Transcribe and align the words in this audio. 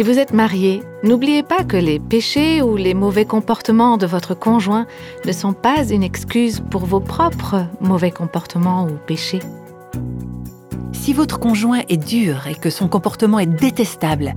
Si 0.00 0.04
vous 0.04 0.18
êtes 0.18 0.32
marié, 0.32 0.82
n'oubliez 1.02 1.42
pas 1.42 1.62
que 1.62 1.76
les 1.76 1.98
péchés 1.98 2.62
ou 2.62 2.74
les 2.76 2.94
mauvais 2.94 3.26
comportements 3.26 3.98
de 3.98 4.06
votre 4.06 4.34
conjoint 4.34 4.86
ne 5.26 5.32
sont 5.32 5.52
pas 5.52 5.84
une 5.90 6.02
excuse 6.02 6.62
pour 6.70 6.86
vos 6.86 7.00
propres 7.00 7.66
mauvais 7.82 8.10
comportements 8.10 8.86
ou 8.86 8.96
péchés. 9.06 9.40
Si 10.92 11.12
votre 11.12 11.38
conjoint 11.38 11.82
est 11.90 11.98
dur 11.98 12.46
et 12.46 12.54
que 12.54 12.70
son 12.70 12.88
comportement 12.88 13.40
est 13.40 13.60
détestable, 13.60 14.32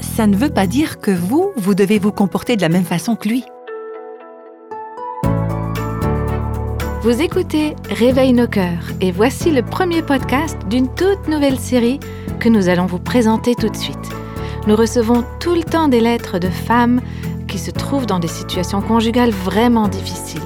ça 0.00 0.26
ne 0.26 0.34
veut 0.34 0.48
pas 0.48 0.66
dire 0.66 0.98
que 0.98 1.10
vous, 1.10 1.52
vous 1.58 1.74
devez 1.74 1.98
vous 1.98 2.10
comporter 2.10 2.56
de 2.56 2.62
la 2.62 2.70
même 2.70 2.86
façon 2.86 3.16
que 3.16 3.28
lui. 3.28 3.44
Vous 7.02 7.20
écoutez 7.20 7.76
Réveille 7.90 8.32
nos 8.32 8.48
cœurs 8.48 8.92
et 9.02 9.12
voici 9.12 9.50
le 9.50 9.60
premier 9.60 10.00
podcast 10.00 10.56
d'une 10.70 10.88
toute 10.88 11.28
nouvelle 11.28 11.58
série 11.58 12.00
que 12.40 12.48
nous 12.48 12.70
allons 12.70 12.86
vous 12.86 12.98
présenter 12.98 13.54
tout 13.54 13.68
de 13.68 13.76
suite. 13.76 14.16
Nous 14.66 14.74
recevons 14.74 15.24
tout 15.38 15.54
le 15.54 15.62
temps 15.62 15.86
des 15.86 16.00
lettres 16.00 16.40
de 16.40 16.48
femmes 16.48 17.00
qui 17.46 17.56
se 17.56 17.70
trouvent 17.70 18.06
dans 18.06 18.18
des 18.18 18.26
situations 18.26 18.82
conjugales 18.82 19.30
vraiment 19.30 19.86
difficiles. 19.86 20.42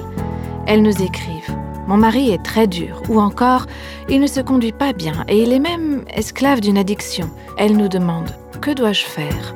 Elles 0.67 0.83
nous 0.83 1.01
écrivent 1.01 1.55
Mon 1.87 1.97
mari 1.97 2.29
est 2.29 2.43
très 2.43 2.67
dur 2.67 3.01
ou 3.09 3.19
encore 3.19 3.65
Il 4.09 4.21
ne 4.21 4.27
se 4.27 4.39
conduit 4.39 4.73
pas 4.73 4.93
bien 4.93 5.25
et 5.27 5.41
il 5.41 5.51
est 5.51 5.59
même 5.59 6.05
esclave 6.13 6.61
d'une 6.61 6.77
addiction. 6.77 7.31
Elles 7.57 7.75
nous 7.75 7.87
demandent 7.87 8.35
Que 8.61 8.69
dois-je 8.69 9.05
faire? 9.05 9.55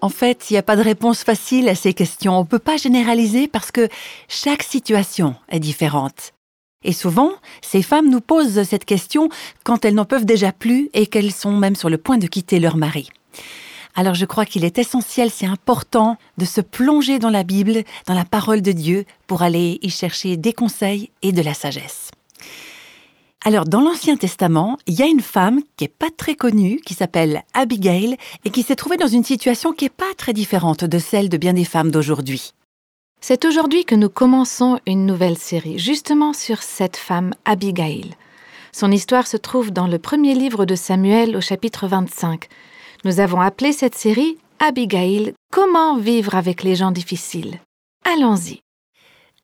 En 0.00 0.08
fait, 0.08 0.50
il 0.50 0.54
n'y 0.54 0.58
a 0.58 0.62
pas 0.62 0.76
de 0.76 0.82
réponse 0.82 1.22
facile 1.22 1.68
à 1.68 1.76
ces 1.76 1.94
questions. 1.94 2.36
On 2.36 2.42
ne 2.42 2.48
peut 2.48 2.58
pas 2.58 2.76
généraliser 2.76 3.46
parce 3.46 3.70
que 3.70 3.88
chaque 4.28 4.64
situation 4.64 5.36
est 5.48 5.60
différente. 5.60 6.33
Et 6.84 6.92
souvent, 6.92 7.32
ces 7.62 7.82
femmes 7.82 8.10
nous 8.10 8.20
posent 8.20 8.62
cette 8.62 8.84
question 8.84 9.28
quand 9.64 9.84
elles 9.84 9.94
n'en 9.94 10.04
peuvent 10.04 10.26
déjà 10.26 10.52
plus 10.52 10.90
et 10.92 11.06
qu'elles 11.06 11.32
sont 11.32 11.52
même 11.52 11.76
sur 11.76 11.90
le 11.90 11.98
point 11.98 12.18
de 12.18 12.26
quitter 12.26 12.60
leur 12.60 12.76
mari. 12.76 13.08
Alors 13.96 14.14
je 14.14 14.26
crois 14.26 14.44
qu'il 14.44 14.64
est 14.64 14.78
essentiel, 14.78 15.30
c'est 15.30 15.46
important 15.46 16.16
de 16.36 16.44
se 16.44 16.60
plonger 16.60 17.18
dans 17.18 17.30
la 17.30 17.44
Bible, 17.44 17.84
dans 18.06 18.14
la 18.14 18.24
parole 18.24 18.60
de 18.60 18.72
Dieu, 18.72 19.04
pour 19.26 19.42
aller 19.42 19.78
y 19.82 19.88
chercher 19.88 20.36
des 20.36 20.52
conseils 20.52 21.10
et 21.22 21.32
de 21.32 21.42
la 21.42 21.54
sagesse. 21.54 22.10
Alors, 23.46 23.66
dans 23.66 23.82
l'Ancien 23.82 24.16
Testament, 24.16 24.78
il 24.86 24.94
y 24.94 25.02
a 25.02 25.06
une 25.06 25.20
femme 25.20 25.60
qui 25.76 25.84
est 25.84 25.88
pas 25.88 26.08
très 26.16 26.34
connue, 26.34 26.80
qui 26.80 26.94
s'appelle 26.94 27.42
Abigail, 27.52 28.16
et 28.46 28.50
qui 28.50 28.62
s'est 28.62 28.74
trouvée 28.74 28.96
dans 28.96 29.06
une 29.06 29.22
situation 29.22 29.72
qui 29.72 29.84
est 29.84 29.90
pas 29.90 30.14
très 30.16 30.32
différente 30.32 30.84
de 30.84 30.98
celle 30.98 31.28
de 31.28 31.36
bien 31.36 31.52
des 31.52 31.66
femmes 31.66 31.90
d'aujourd'hui. 31.90 32.54
C'est 33.26 33.46
aujourd'hui 33.46 33.86
que 33.86 33.94
nous 33.94 34.10
commençons 34.10 34.78
une 34.84 35.06
nouvelle 35.06 35.38
série, 35.38 35.78
justement 35.78 36.34
sur 36.34 36.62
cette 36.62 36.98
femme 36.98 37.32
Abigail. 37.46 38.10
Son 38.70 38.92
histoire 38.92 39.26
se 39.26 39.38
trouve 39.38 39.70
dans 39.70 39.86
le 39.86 39.98
premier 39.98 40.34
livre 40.34 40.66
de 40.66 40.74
Samuel 40.74 41.34
au 41.34 41.40
chapitre 41.40 41.86
25. 41.86 42.48
Nous 43.06 43.20
avons 43.20 43.40
appelé 43.40 43.72
cette 43.72 43.94
série 43.94 44.36
Abigail, 44.58 45.32
comment 45.50 45.96
vivre 45.96 46.34
avec 46.34 46.62
les 46.62 46.74
gens 46.74 46.90
difficiles. 46.90 47.60
Allons-y. 48.04 48.60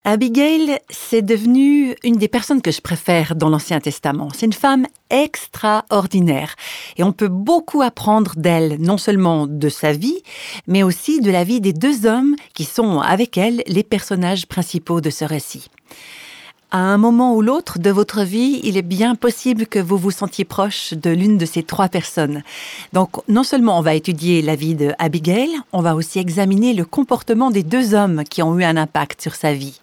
Abigail, 0.04 0.78
c'est 0.88 1.20
devenue 1.20 1.94
une 2.04 2.16
des 2.16 2.26
personnes 2.26 2.62
que 2.62 2.70
je 2.70 2.80
préfère 2.80 3.36
dans 3.36 3.50
l'Ancien 3.50 3.80
Testament. 3.80 4.28
C'est 4.34 4.46
une 4.46 4.54
femme 4.54 4.86
extraordinaire 5.10 6.56
et 6.96 7.02
on 7.02 7.12
peut 7.12 7.28
beaucoup 7.28 7.82
apprendre 7.82 8.32
d'elle, 8.36 8.80
non 8.80 8.96
seulement 8.96 9.46
de 9.46 9.68
sa 9.68 9.92
vie, 9.92 10.22
mais 10.66 10.82
aussi 10.82 11.20
de 11.20 11.30
la 11.30 11.44
vie 11.44 11.60
des 11.60 11.74
deux 11.74 12.06
hommes 12.06 12.34
qui 12.54 12.64
sont 12.64 13.00
avec 13.00 13.36
elle 13.36 13.62
les 13.66 13.82
personnages 13.82 14.46
principaux 14.46 15.02
de 15.02 15.10
ce 15.10 15.26
récit 15.26 15.68
à 16.70 16.78
un 16.78 16.98
moment 16.98 17.34
ou 17.34 17.42
l'autre 17.42 17.78
de 17.78 17.90
votre 17.90 18.22
vie, 18.22 18.60
il 18.62 18.76
est 18.76 18.82
bien 18.82 19.14
possible 19.14 19.66
que 19.66 19.78
vous 19.78 19.96
vous 19.96 20.10
sentiez 20.10 20.44
proche 20.44 20.94
de 20.94 21.10
l'une 21.10 21.36
de 21.36 21.44
ces 21.44 21.62
trois 21.62 21.88
personnes. 21.88 22.42
Donc, 22.92 23.10
non 23.28 23.42
seulement 23.42 23.78
on 23.78 23.82
va 23.82 23.94
étudier 23.94 24.40
la 24.40 24.54
vie 24.54 24.74
de 24.74 24.92
Abigail, 24.98 25.50
on 25.72 25.82
va 25.82 25.94
aussi 25.94 26.18
examiner 26.18 26.72
le 26.72 26.84
comportement 26.84 27.50
des 27.50 27.62
deux 27.62 27.94
hommes 27.94 28.24
qui 28.24 28.42
ont 28.42 28.58
eu 28.58 28.64
un 28.64 28.76
impact 28.76 29.20
sur 29.20 29.34
sa 29.34 29.52
vie. 29.52 29.80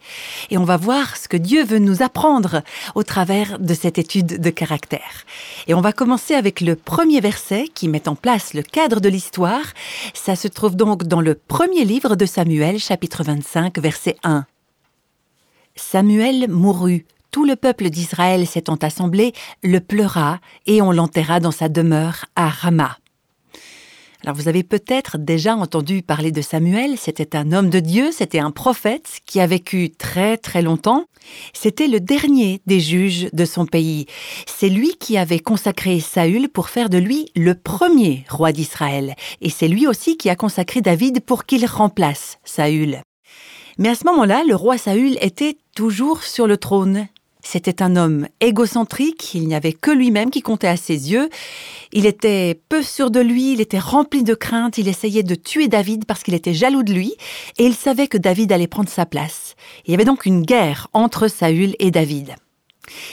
Et 0.50 0.58
on 0.58 0.64
va 0.64 0.78
voir 0.78 1.18
ce 1.18 1.28
que 1.28 1.38
Dieu 1.38 1.64
veut 1.64 1.80
nous 1.80 2.02
apprendre 2.02 2.62
au 2.96 3.04
travers 3.04 3.60
de 3.60 3.74
cette 3.74 3.98
étude 3.98 4.40
de 4.40 4.50
caractère. 4.50 5.26
Et 5.68 5.74
on 5.74 5.82
va 5.82 5.94
commencer 5.94 6.36
avec 6.36 6.62
le 6.62 6.76
premier 6.76 7.20
verset 7.20 7.68
qui 7.74 7.88
met 7.88 8.08
en 8.08 8.16
place 8.16 8.54
le 8.54 8.64
cadre 8.64 9.02
de 9.02 9.10
l'histoire. 9.10 9.66
Ça 10.14 10.36
se 10.36 10.48
trouve 10.48 10.76
donc 10.76 11.04
dans 11.04 11.22
le 11.22 11.36
premier 11.36 11.84
livre 11.84 12.16
de 12.16 12.26
Samuel, 12.26 12.80
chapitre 12.80 13.24
25, 13.24 13.78
verset 13.80 14.16
1. 14.24 14.46
Samuel 15.78 16.50
mourut. 16.50 17.06
Tout 17.32 17.46
le 17.46 17.56
peuple 17.56 17.90
d'Israël 17.90 18.46
s'étant 18.48 18.76
assemblé, 18.76 19.34
le 19.64 19.80
pleura 19.80 20.40
et 20.66 20.82
on 20.82 20.92
l'enterra 20.92 21.40
dans 21.40 21.52
sa 21.52 21.70
demeure 21.70 22.26
à 22.36 22.50
Rama. 22.50 22.98
Alors 24.24 24.36
vous 24.36 24.48
avez 24.48 24.64
peut-être 24.64 25.18
déjà 25.18 25.56
entendu 25.56 26.02
parler 26.02 26.32
de 26.32 26.42
Samuel, 26.42 26.98
c'était 26.98 27.36
un 27.36 27.52
homme 27.52 27.70
de 27.70 27.80
Dieu, 27.80 28.12
c'était 28.12 28.40
un 28.40 28.52
prophète 28.52 29.22
qui 29.26 29.40
a 29.40 29.48
vécu 29.48 29.92
très 29.92 30.38
très 30.38 30.62
longtemps. 30.62 31.06
C'était 31.54 31.88
le 31.88 32.00
dernier 32.00 32.62
des 32.66 32.80
juges 32.80 33.30
de 33.32 33.46
son 33.46 33.66
pays. 33.66 34.06
C'est 34.48 34.70
lui 34.70 34.96
qui 35.00 35.18
avait 35.18 35.40
consacré 35.40 36.00
Saül 36.00 36.50
pour 36.50 36.70
faire 36.70 36.90
de 36.90 36.98
lui 36.98 37.32
le 37.36 37.54
premier 37.54 38.26
roi 38.30 38.52
d'Israël. 38.52 39.16
Et 39.42 39.50
c'est 39.50 39.68
lui 39.68 39.86
aussi 39.86 40.18
qui 40.18 40.30
a 40.30 40.36
consacré 40.36 40.82
David 40.82 41.22
pour 41.22 41.46
qu'il 41.46 41.66
remplace 41.66 42.40
Saül. 42.44 43.02
Mais 43.78 43.90
à 43.90 43.96
ce 43.96 44.06
moment-là, 44.06 44.44
le 44.48 44.56
roi 44.56 44.78
Saül 44.78 45.18
était 45.22 45.58
toujours 45.76 46.24
sur 46.24 46.48
le 46.48 46.58
trône. 46.58 47.08
C'était 47.44 47.82
un 47.82 47.96
homme 47.96 48.28
égocentrique, 48.42 49.34
il 49.34 49.48
n'y 49.48 49.56
avait 49.56 49.72
que 49.72 49.92
lui-même 49.92 50.32
qui 50.32 50.42
comptait 50.42 50.68
à 50.68 50.76
ses 50.76 51.12
yeux. 51.12 51.30
Il 51.94 52.06
était 52.06 52.60
peu 52.68 52.82
sûr 52.82 53.10
de 53.12 53.22
lui, 53.22 53.54
il 53.54 53.62
était 53.62 53.80
rempli 53.80 54.24
de 54.24 54.34
crainte, 54.34 54.78
il 54.78 54.88
essayait 54.88 55.24
de 55.24 55.36
tuer 55.36 55.68
David 55.68 56.06
parce 56.06 56.24
qu'il 56.24 56.34
était 56.34 56.54
jaloux 56.54 56.84
de 56.84 56.92
lui, 56.92 57.16
et 57.58 57.66
il 57.66 57.74
savait 57.74 58.08
que 58.08 58.18
David 58.18 58.52
allait 58.52 58.68
prendre 58.68 58.90
sa 58.90 59.06
place. 59.06 59.56
Il 59.86 59.92
y 59.92 59.94
avait 59.94 60.04
donc 60.04 60.26
une 60.26 60.42
guerre 60.42 60.90
entre 60.92 61.30
Saül 61.30 61.76
et 61.80 61.92
David. 61.92 62.36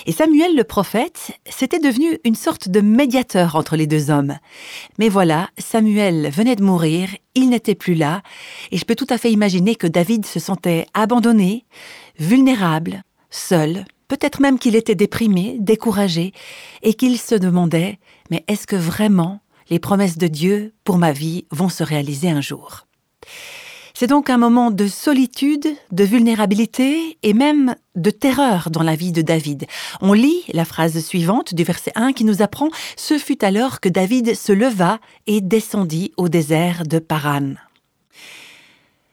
Et 0.06 0.12
Samuel 0.12 0.56
le 0.56 0.64
prophète, 0.64 1.38
c'était 1.48 1.78
devenu 1.78 2.18
une 2.24 2.34
sorte 2.34 2.68
de 2.68 2.80
médiateur 2.80 3.56
entre 3.56 3.76
les 3.76 3.86
deux 3.86 4.10
hommes. 4.10 4.38
Mais 4.98 5.08
voilà, 5.08 5.50
Samuel 5.58 6.30
venait 6.30 6.56
de 6.56 6.62
mourir, 6.62 7.08
il 7.34 7.50
n'était 7.50 7.74
plus 7.74 7.94
là, 7.94 8.22
et 8.70 8.76
je 8.76 8.84
peux 8.84 8.94
tout 8.94 9.06
à 9.10 9.18
fait 9.18 9.32
imaginer 9.32 9.74
que 9.74 9.86
David 9.86 10.26
se 10.26 10.40
sentait 10.40 10.86
abandonné, 10.94 11.64
vulnérable, 12.18 13.02
seul, 13.30 13.84
peut-être 14.08 14.40
même 14.40 14.58
qu'il 14.58 14.76
était 14.76 14.94
déprimé, 14.94 15.56
découragé, 15.58 16.32
et 16.82 16.94
qu'il 16.94 17.18
se 17.18 17.34
demandait, 17.34 17.98
mais 18.30 18.44
est-ce 18.48 18.66
que 18.66 18.76
vraiment 18.76 19.40
les 19.70 19.78
promesses 19.78 20.18
de 20.18 20.28
Dieu 20.28 20.72
pour 20.84 20.98
ma 20.98 21.12
vie 21.12 21.46
vont 21.50 21.68
se 21.68 21.82
réaliser 21.82 22.30
un 22.30 22.40
jour? 22.40 22.86
C'est 23.96 24.08
donc 24.08 24.28
un 24.28 24.38
moment 24.38 24.72
de 24.72 24.88
solitude, 24.88 25.68
de 25.92 26.04
vulnérabilité 26.04 27.16
et 27.22 27.32
même 27.32 27.76
de 27.94 28.10
terreur 28.10 28.70
dans 28.70 28.82
la 28.82 28.96
vie 28.96 29.12
de 29.12 29.22
David. 29.22 29.66
On 30.00 30.12
lit 30.12 30.42
la 30.52 30.64
phrase 30.64 30.98
suivante 30.98 31.54
du 31.54 31.62
verset 31.62 31.92
1 31.94 32.12
qui 32.12 32.24
nous 32.24 32.42
apprend 32.42 32.70
Ce 32.96 33.18
fut 33.18 33.44
alors 33.44 33.78
que 33.78 33.88
David 33.88 34.34
se 34.34 34.52
leva 34.52 34.98
et 35.28 35.40
descendit 35.40 36.12
au 36.16 36.28
désert 36.28 36.82
de 36.84 36.98
Paran. 36.98 37.54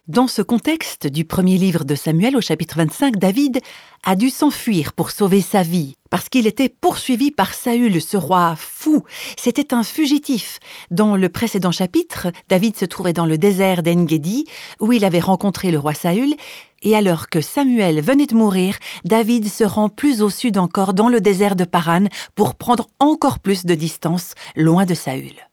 Dans 0.08 0.28
ce 0.28 0.42
contexte 0.42 1.06
du 1.06 1.26
premier 1.26 1.60
livre 1.60 1.84
de 1.84 1.94
Samuel 1.94 2.36
au 2.36 2.42
chapitre 2.42 2.76
25, 2.78 3.18
David 3.18 3.60
a 4.04 4.16
dû 4.16 4.32
s'enfuir 4.32 4.94
pour 4.94 5.12
sauver 5.12 5.42
sa 5.42 5.62
vie, 5.62 5.94
parce 6.10 6.28
qu'il 6.28 6.48
était 6.48 6.70
poursuivi 6.70 7.30
par 7.30 7.54
Saül, 7.54 8.02
ce 8.02 8.18
roi 8.18 8.56
fou. 8.58 9.04
C'était 9.38 9.76
un 9.76 9.84
fugitif. 9.84 10.60
Dans 10.90 11.16
le 11.16 11.30
précédent 11.30 11.72
chapitre, 11.72 12.30
David 12.50 12.78
se 12.78 12.86
trouvait 12.86 13.14
dans 13.14 13.28
le 13.28 13.38
désert 13.38 13.84
d'Engedi, 13.84 14.46
où 14.80 14.92
il 14.92 15.06
avait 15.06 15.20
rencontré 15.20 15.70
le 15.70 15.78
roi 15.78 15.94
Saül, 15.94 16.34
et 16.82 16.96
alors 16.96 17.30
que 17.30 17.40
Samuel 17.40 18.02
venait 18.02 18.26
de 18.26 18.36
mourir, 18.36 18.80
David 19.06 19.48
se 19.48 19.64
rend 19.64 19.88
plus 19.88 20.24
au 20.24 20.32
sud 20.32 20.58
encore 20.58 20.96
dans 20.96 21.10
le 21.10 21.22
désert 21.22 21.56
de 21.56 21.64
Paran 21.64 22.06
pour 22.34 22.56
prendre 22.56 22.88
encore 23.00 23.38
plus 23.38 23.68
de 23.68 23.76
distance 23.76 24.34
loin 24.56 24.86
de 24.86 24.96
Saül. 24.96 25.51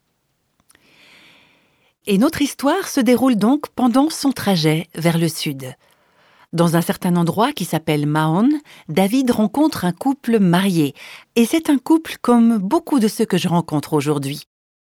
Et 2.11 2.17
notre 2.17 2.41
histoire 2.41 2.89
se 2.89 3.01
déroule 3.01 3.37
donc 3.37 3.69
pendant 3.69 4.09
son 4.09 4.33
trajet 4.33 4.87
vers 4.95 5.19
le 5.19 5.29
sud. 5.29 5.75
Dans 6.55 6.75
un 6.75 6.81
certain 6.81 7.17
endroit 7.17 7.53
qui 7.53 7.67
s'appelle 7.67 8.07
Mahon, 8.07 8.49
David 8.89 9.31
rencontre 9.31 9.85
un 9.85 9.93
couple 9.93 10.39
marié. 10.39 10.95
Et 11.37 11.45
c'est 11.45 11.69
un 11.69 11.77
couple 11.77 12.17
comme 12.23 12.57
beaucoup 12.57 12.99
de 12.99 13.09
ceux 13.09 13.27
que 13.27 13.37
je 13.37 13.47
rencontre 13.47 13.93
aujourd'hui. 13.93 14.45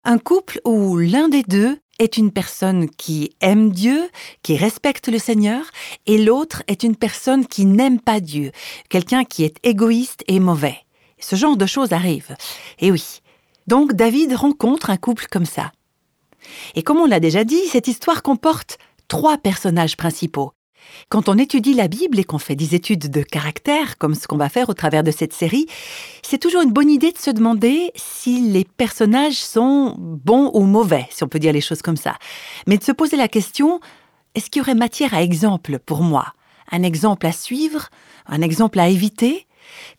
Un 0.04 0.18
couple 0.18 0.60
où 0.64 0.98
l'un 0.98 1.28
des 1.28 1.42
deux 1.42 1.80
est 1.98 2.16
une 2.16 2.30
personne 2.30 2.88
qui 2.88 3.32
aime 3.40 3.72
Dieu, 3.72 4.08
qui 4.44 4.56
respecte 4.56 5.08
le 5.08 5.18
Seigneur, 5.18 5.64
et 6.06 6.16
l'autre 6.16 6.62
est 6.68 6.84
une 6.84 6.94
personne 6.94 7.44
qui 7.44 7.64
n'aime 7.64 8.00
pas 8.00 8.20
Dieu, 8.20 8.52
quelqu'un 8.88 9.24
qui 9.24 9.42
est 9.42 9.56
égoïste 9.64 10.22
et 10.28 10.38
mauvais. 10.38 10.76
Ce 11.18 11.34
genre 11.34 11.56
de 11.56 11.66
choses 11.66 11.92
arrive. 11.92 12.36
Et 12.78 12.92
oui. 12.92 13.18
Donc 13.66 13.94
David 13.94 14.32
rencontre 14.34 14.90
un 14.90 14.96
couple 14.96 15.26
comme 15.28 15.44
ça. 15.44 15.72
Et 16.74 16.82
comme 16.82 16.98
on 16.98 17.06
l'a 17.06 17.20
déjà 17.20 17.44
dit, 17.44 17.60
cette 17.68 17.88
histoire 17.88 18.22
comporte 18.22 18.78
trois 19.08 19.38
personnages 19.38 19.96
principaux. 19.96 20.52
Quand 21.08 21.28
on 21.28 21.38
étudie 21.38 21.74
la 21.74 21.88
Bible 21.88 22.18
et 22.18 22.24
qu'on 22.24 22.38
fait 22.38 22.56
des 22.56 22.74
études 22.74 23.10
de 23.10 23.22
caractère, 23.22 23.98
comme 23.98 24.14
ce 24.14 24.26
qu'on 24.26 24.36
va 24.36 24.48
faire 24.48 24.68
au 24.68 24.74
travers 24.74 25.02
de 25.02 25.10
cette 25.10 25.32
série, 25.32 25.66
c'est 26.22 26.38
toujours 26.38 26.62
une 26.62 26.72
bonne 26.72 26.90
idée 26.90 27.12
de 27.12 27.18
se 27.18 27.30
demander 27.30 27.92
si 27.96 28.40
les 28.40 28.64
personnages 28.64 29.38
sont 29.38 29.94
bons 29.98 30.50
ou 30.54 30.62
mauvais, 30.62 31.06
si 31.10 31.22
on 31.22 31.28
peut 31.28 31.38
dire 31.38 31.52
les 31.52 31.60
choses 31.60 31.82
comme 31.82 31.96
ça. 31.96 32.16
Mais 32.66 32.78
de 32.78 32.84
se 32.84 32.92
poser 32.92 33.16
la 33.16 33.28
question, 33.28 33.80
est-ce 34.34 34.50
qu'il 34.50 34.60
y 34.60 34.62
aurait 34.62 34.74
matière 34.74 35.14
à 35.14 35.22
exemple 35.22 35.78
pour 35.78 36.02
moi? 36.02 36.34
Un 36.70 36.82
exemple 36.82 37.26
à 37.26 37.32
suivre? 37.32 37.88
Un 38.26 38.42
exemple 38.42 38.78
à 38.78 38.88
éviter? 38.88 39.46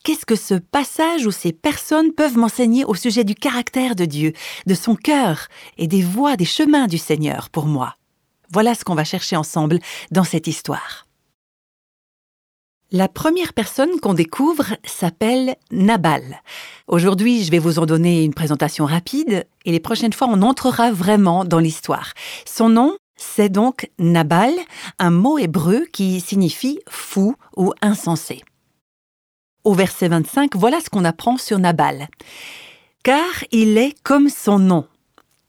Qu'est-ce 0.04 0.26
que 0.26 0.36
ce 0.36 0.56
passage 0.56 1.26
ou 1.26 1.32
ces 1.32 1.54
personnes 1.54 2.14
peuvent 2.14 2.38
m'enseigner 2.38 2.86
au 2.86 2.96
sujet 2.96 3.24
du 3.24 3.36
caractère 3.36 3.96
de 3.96 4.06
Dieu, 4.06 4.34
de 4.66 4.74
son 4.74 4.96
cœur 4.96 5.48
et 5.78 5.88
des 5.88 6.02
voies, 6.02 6.36
des 6.36 6.46
chemins 6.46 6.88
du 6.88 6.98
Seigneur 6.98 7.50
pour 7.50 7.66
moi? 7.66 7.96
Voilà 8.52 8.76
ce 8.76 8.84
qu'on 8.84 8.96
va 8.96 9.04
chercher 9.04 9.36
ensemble 9.38 9.80
dans 10.12 10.26
cette 10.26 10.48
histoire. 10.48 11.08
La 12.94 13.08
première 13.08 13.54
personne 13.54 14.02
qu'on 14.02 14.14
découvre 14.14 14.66
s'appelle 14.84 15.56
Nabal. 15.72 16.42
Aujourd'hui, 16.88 17.46
je 17.46 17.50
vais 17.50 17.60
vous 17.60 17.80
en 17.80 17.86
donner 17.86 18.26
une 18.26 18.34
présentation 18.34 18.86
rapide 18.86 19.48
et 19.64 19.72
les 19.72 19.80
prochaines 19.80 20.12
fois, 20.12 20.28
on 20.30 20.42
entrera 20.42 20.92
vraiment 20.92 21.46
dans 21.46 21.60
l'histoire. 21.60 22.12
Son 22.46 22.68
nom, 22.68 22.98
c'est 23.16 23.48
donc 23.48 23.90
Nabal, 23.98 24.54
un 25.00 25.12
mot 25.12 25.38
hébreu 25.38 25.86
qui 25.94 26.20
signifie 26.20 26.80
fou 26.90 27.36
ou 27.56 27.72
insensé. 27.82 28.42
Au 29.64 29.74
verset 29.74 30.08
25, 30.08 30.56
voilà 30.56 30.80
ce 30.82 30.90
qu'on 30.90 31.06
apprend 31.06 31.38
sur 31.38 31.60
Nabal. 31.60 32.08
Car 33.04 33.46
il 33.52 33.78
est 33.78 33.96
comme 34.04 34.30
son 34.30 34.60
nom, 34.60 34.86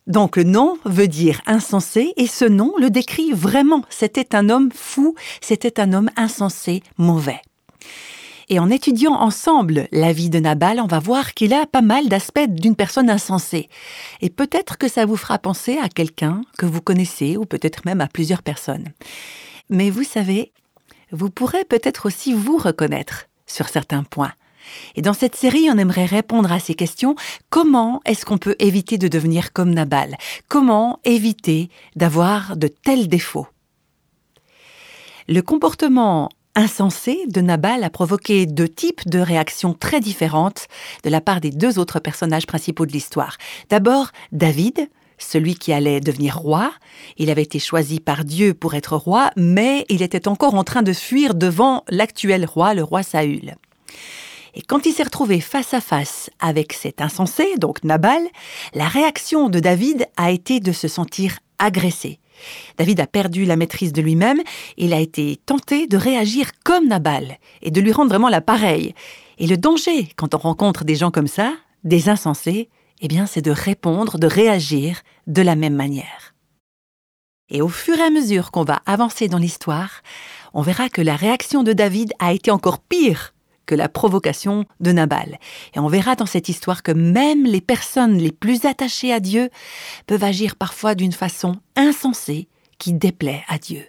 donc 0.06 0.36
le 0.36 0.42
nom 0.42 0.78
veut 0.84 1.06
dire 1.06 1.40
insensé 1.46 2.12
et 2.16 2.26
ce 2.26 2.44
nom 2.44 2.74
le 2.78 2.90
décrit 2.90 3.32
vraiment. 3.32 3.84
C'était 3.88 4.34
un 4.34 4.48
homme 4.48 4.70
fou, 4.74 5.14
c'était 5.40 5.80
un 5.80 5.92
homme 5.92 6.10
insensé, 6.16 6.82
mauvais. 6.98 7.40
Et 8.48 8.58
en 8.58 8.68
étudiant 8.68 9.12
ensemble 9.12 9.86
la 9.92 10.12
vie 10.12 10.28
de 10.28 10.40
Nabal, 10.40 10.80
on 10.80 10.86
va 10.86 10.98
voir 10.98 11.34
qu'il 11.34 11.54
a 11.54 11.66
pas 11.66 11.80
mal 11.80 12.08
d'aspects 12.08 12.48
d'une 12.48 12.74
personne 12.74 13.08
insensée. 13.08 13.68
Et 14.20 14.28
peut-être 14.28 14.76
que 14.76 14.88
ça 14.88 15.06
vous 15.06 15.16
fera 15.16 15.38
penser 15.38 15.78
à 15.78 15.88
quelqu'un 15.88 16.42
que 16.58 16.66
vous 16.66 16.80
connaissez 16.80 17.36
ou 17.36 17.46
peut-être 17.46 17.86
même 17.86 18.00
à 18.00 18.08
plusieurs 18.08 18.42
personnes. 18.42 18.88
Mais 19.70 19.88
vous 19.88 20.04
savez, 20.04 20.52
vous 21.12 21.30
pourrez 21.30 21.64
peut-être 21.64 22.06
aussi 22.06 22.34
vous 22.34 22.58
reconnaître 22.58 23.28
sur 23.52 23.68
certains 23.68 24.02
points. 24.02 24.32
Et 24.94 25.02
dans 25.02 25.12
cette 25.12 25.36
série, 25.36 25.68
on 25.70 25.78
aimerait 25.78 26.06
répondre 26.06 26.50
à 26.52 26.60
ces 26.60 26.74
questions. 26.74 27.14
Comment 27.50 28.00
est-ce 28.04 28.24
qu'on 28.24 28.38
peut 28.38 28.56
éviter 28.58 28.98
de 28.98 29.08
devenir 29.08 29.52
comme 29.52 29.74
Nabal? 29.74 30.16
Comment 30.48 30.98
éviter 31.04 31.68
d'avoir 31.96 32.56
de 32.56 32.68
tels 32.68 33.08
défauts? 33.08 33.48
Le 35.28 35.40
comportement 35.40 36.28
insensé 36.54 37.24
de 37.28 37.40
Nabal 37.40 37.82
a 37.82 37.90
provoqué 37.90 38.46
deux 38.46 38.68
types 38.68 39.08
de 39.08 39.18
réactions 39.18 39.74
très 39.74 40.00
différentes 40.00 40.66
de 41.04 41.10
la 41.10 41.20
part 41.20 41.40
des 41.40 41.50
deux 41.50 41.78
autres 41.78 42.00
personnages 42.00 42.46
principaux 42.46 42.86
de 42.86 42.92
l'histoire. 42.92 43.38
D'abord, 43.70 44.10
David, 44.32 44.88
celui 45.22 45.54
qui 45.54 45.72
allait 45.72 46.00
devenir 46.00 46.36
roi. 46.36 46.72
Il 47.16 47.30
avait 47.30 47.42
été 47.42 47.58
choisi 47.58 48.00
par 48.00 48.24
Dieu 48.24 48.54
pour 48.54 48.74
être 48.74 48.96
roi, 48.96 49.30
mais 49.36 49.84
il 49.88 50.02
était 50.02 50.28
encore 50.28 50.54
en 50.54 50.64
train 50.64 50.82
de 50.82 50.92
fuir 50.92 51.34
devant 51.34 51.84
l'actuel 51.88 52.46
roi, 52.46 52.74
le 52.74 52.82
roi 52.82 53.02
Saül. 53.02 53.54
Et 54.54 54.62
quand 54.62 54.84
il 54.84 54.92
s'est 54.92 55.02
retrouvé 55.02 55.40
face 55.40 55.72
à 55.72 55.80
face 55.80 56.30
avec 56.38 56.74
cet 56.74 57.00
insensé, 57.00 57.56
donc 57.56 57.84
Nabal, 57.84 58.22
la 58.74 58.86
réaction 58.86 59.48
de 59.48 59.60
David 59.60 60.06
a 60.16 60.30
été 60.30 60.60
de 60.60 60.72
se 60.72 60.88
sentir 60.88 61.38
agressé. 61.58 62.18
David 62.76 63.00
a 63.00 63.06
perdu 63.06 63.44
la 63.44 63.56
maîtrise 63.56 63.92
de 63.92 64.02
lui-même, 64.02 64.40
il 64.76 64.92
a 64.92 65.00
été 65.00 65.38
tenté 65.46 65.86
de 65.86 65.96
réagir 65.96 66.50
comme 66.64 66.88
Nabal 66.88 67.38
et 67.62 67.70
de 67.70 67.80
lui 67.80 67.92
rendre 67.92 68.10
vraiment 68.10 68.28
la 68.28 68.40
pareille. 68.40 68.94
Et 69.38 69.46
le 69.46 69.56
danger, 69.56 70.08
quand 70.16 70.34
on 70.34 70.38
rencontre 70.38 70.84
des 70.84 70.96
gens 70.96 71.10
comme 71.10 71.28
ça, 71.28 71.54
des 71.84 72.08
insensés, 72.08 72.68
eh 73.02 73.08
bien, 73.08 73.26
c'est 73.26 73.42
de 73.42 73.50
répondre, 73.50 74.18
de 74.18 74.26
réagir 74.26 75.02
de 75.26 75.42
la 75.42 75.56
même 75.56 75.74
manière. 75.74 76.34
Et 77.50 77.60
au 77.60 77.68
fur 77.68 77.98
et 77.98 78.02
à 78.02 78.10
mesure 78.10 78.50
qu'on 78.50 78.64
va 78.64 78.80
avancer 78.86 79.28
dans 79.28 79.38
l'histoire, 79.38 80.02
on 80.54 80.62
verra 80.62 80.88
que 80.88 81.02
la 81.02 81.16
réaction 81.16 81.64
de 81.64 81.72
David 81.72 82.14
a 82.18 82.32
été 82.32 82.50
encore 82.50 82.78
pire 82.78 83.34
que 83.66 83.74
la 83.74 83.88
provocation 83.88 84.64
de 84.80 84.92
Nabal. 84.92 85.38
Et 85.74 85.78
on 85.78 85.88
verra 85.88 86.14
dans 86.14 86.26
cette 86.26 86.48
histoire 86.48 86.82
que 86.82 86.92
même 86.92 87.44
les 87.44 87.60
personnes 87.60 88.18
les 88.18 88.32
plus 88.32 88.64
attachées 88.64 89.12
à 89.12 89.20
Dieu 89.20 89.50
peuvent 90.06 90.24
agir 90.24 90.56
parfois 90.56 90.94
d'une 90.94 91.12
façon 91.12 91.56
insensée 91.76 92.48
qui 92.78 92.92
déplaît 92.92 93.44
à 93.48 93.58
Dieu. 93.58 93.84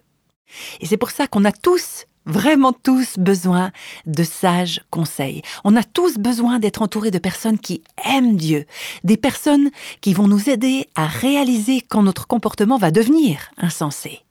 Et 0.82 0.86
c'est 0.86 0.98
pour 0.98 1.12
ça 1.12 1.28
qu'on 1.28 1.46
a 1.46 1.52
tous, 1.52 2.06
vraiment 2.26 2.74
tous, 2.74 3.18
besoin 3.18 3.72
de 4.06 4.24
sages 4.24 4.82
conseils. 4.90 5.42
On 5.64 5.76
a 5.76 5.84
tous 5.84 6.18
besoin 6.18 6.60
d'être 6.60 6.82
entourés 6.82 7.12
de 7.12 7.20
personnes 7.20 7.60
qui 7.60 7.84
aiment 8.06 8.36
Dieu, 8.36 8.66
des 9.04 9.18
personnes 9.18 9.70
qui 10.02 10.14
vont 10.14 10.28
nous 10.28 10.50
aider 10.50 10.88
à 10.96 11.06
réaliser 11.06 11.82
quand 11.82 12.04
notre 12.04 12.28
comportement 12.28 12.78
va 12.78 12.92
devenir 12.92 13.52
insensé. 13.58 14.22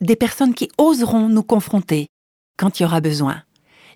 Des 0.00 0.16
personnes 0.16 0.54
qui 0.54 0.68
oseront 0.78 1.28
nous 1.28 1.42
confronter 1.44 2.06
quand 2.56 2.78
il 2.78 2.82
y 2.82 2.86
aura 2.86 3.00
besoin 3.00 3.42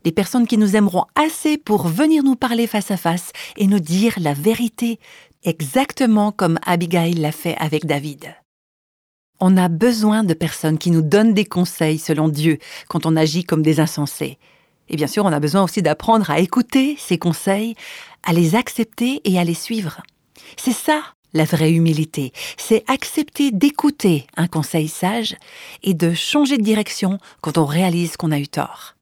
des 0.07 0.13
personnes 0.13 0.47
qui 0.47 0.57
nous 0.57 0.77
aimeront 0.77 1.07
assez 1.17 1.59
pour 1.59 1.89
venir 1.89 2.23
nous 2.23 2.37
parler 2.37 2.69
face 2.69 2.93
à 2.93 2.97
face 2.97 3.33
et 3.57 3.67
nous 3.67 3.81
dire 3.81 4.15
la 4.19 4.35
vérité, 4.35 5.01
exactement 5.43 6.31
comme 6.31 6.61
Abigail 6.65 7.15
l'a 7.15 7.33
fait 7.33 7.57
avec 7.59 7.87
David. 7.87 8.33
On 9.41 9.57
a 9.57 9.69
besoin 9.69 10.25
de 10.25 10.35
personnes 10.35 10.79
qui 10.79 10.91
nous 10.91 11.03
donnent 11.03 11.35
des 11.35 11.45
conseils 11.45 11.99
selon 11.99 12.29
Dieu 12.29 12.59
quand 12.89 13.07
on 13.07 13.17
agit 13.17 13.45
comme 13.45 13.63
des 13.63 13.81
insensés. 13.81 14.39
Et 14.89 14.97
bien 14.97 15.07
sûr, 15.07 15.25
on 15.25 15.33
a 15.33 15.41
besoin 15.41 15.63
aussi 15.63 15.83
d'apprendre 15.83 16.31
à 16.31 16.39
écouter 16.39 16.97
ces 16.99 17.19
conseils, 17.19 17.75
à 18.25 18.33
les 18.33 18.55
accepter 18.55 19.21
et 19.25 19.39
à 19.39 19.45
les 19.45 19.55
suivre. 19.55 20.03
C'est 20.57 20.73
ça 20.73 21.03
la 21.35 21.45
vraie 21.45 21.73
humilité, 21.73 22.33
c'est 22.57 22.83
accepter 22.89 23.51
d'écouter 23.51 24.27
un 24.37 24.47
conseil 24.47 24.89
sage 24.89 25.37
et 25.83 25.93
de 25.93 26.15
changer 26.15 26.57
de 26.57 26.63
direction 26.63 27.19
quand 27.43 27.59
on 27.59 27.67
réalise 27.67 28.17
qu'on 28.17 28.31
a 28.31 28.39
eu 28.39 28.49
tort. 28.49 28.95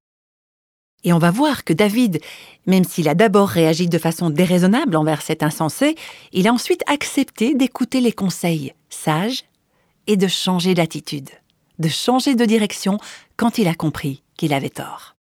Et 1.04 1.12
on 1.12 1.18
va 1.18 1.30
voir 1.30 1.64
que 1.64 1.72
David, 1.72 2.20
même 2.66 2.84
s'il 2.84 3.08
a 3.08 3.14
d'abord 3.14 3.48
réagi 3.48 3.88
de 3.88 3.98
façon 3.98 4.30
déraisonnable 4.30 4.96
envers 4.96 5.22
cet 5.22 5.42
insensé, 5.42 5.96
il 6.32 6.48
a 6.48 6.52
ensuite 6.52 6.82
accepté 6.86 7.54
d'écouter 7.54 8.00
les 8.00 8.12
conseils 8.12 8.72
sages 8.88 9.44
et 10.06 10.16
de 10.16 10.28
changer 10.28 10.74
d'attitude, 10.74 11.30
de 11.78 11.88
changer 11.88 12.34
de 12.34 12.44
direction 12.44 12.98
quand 13.36 13.58
il 13.58 13.68
a 13.68 13.74
compris 13.74 14.22
qu'il 14.36 14.52
avait 14.52 14.70
tort. 14.70 15.14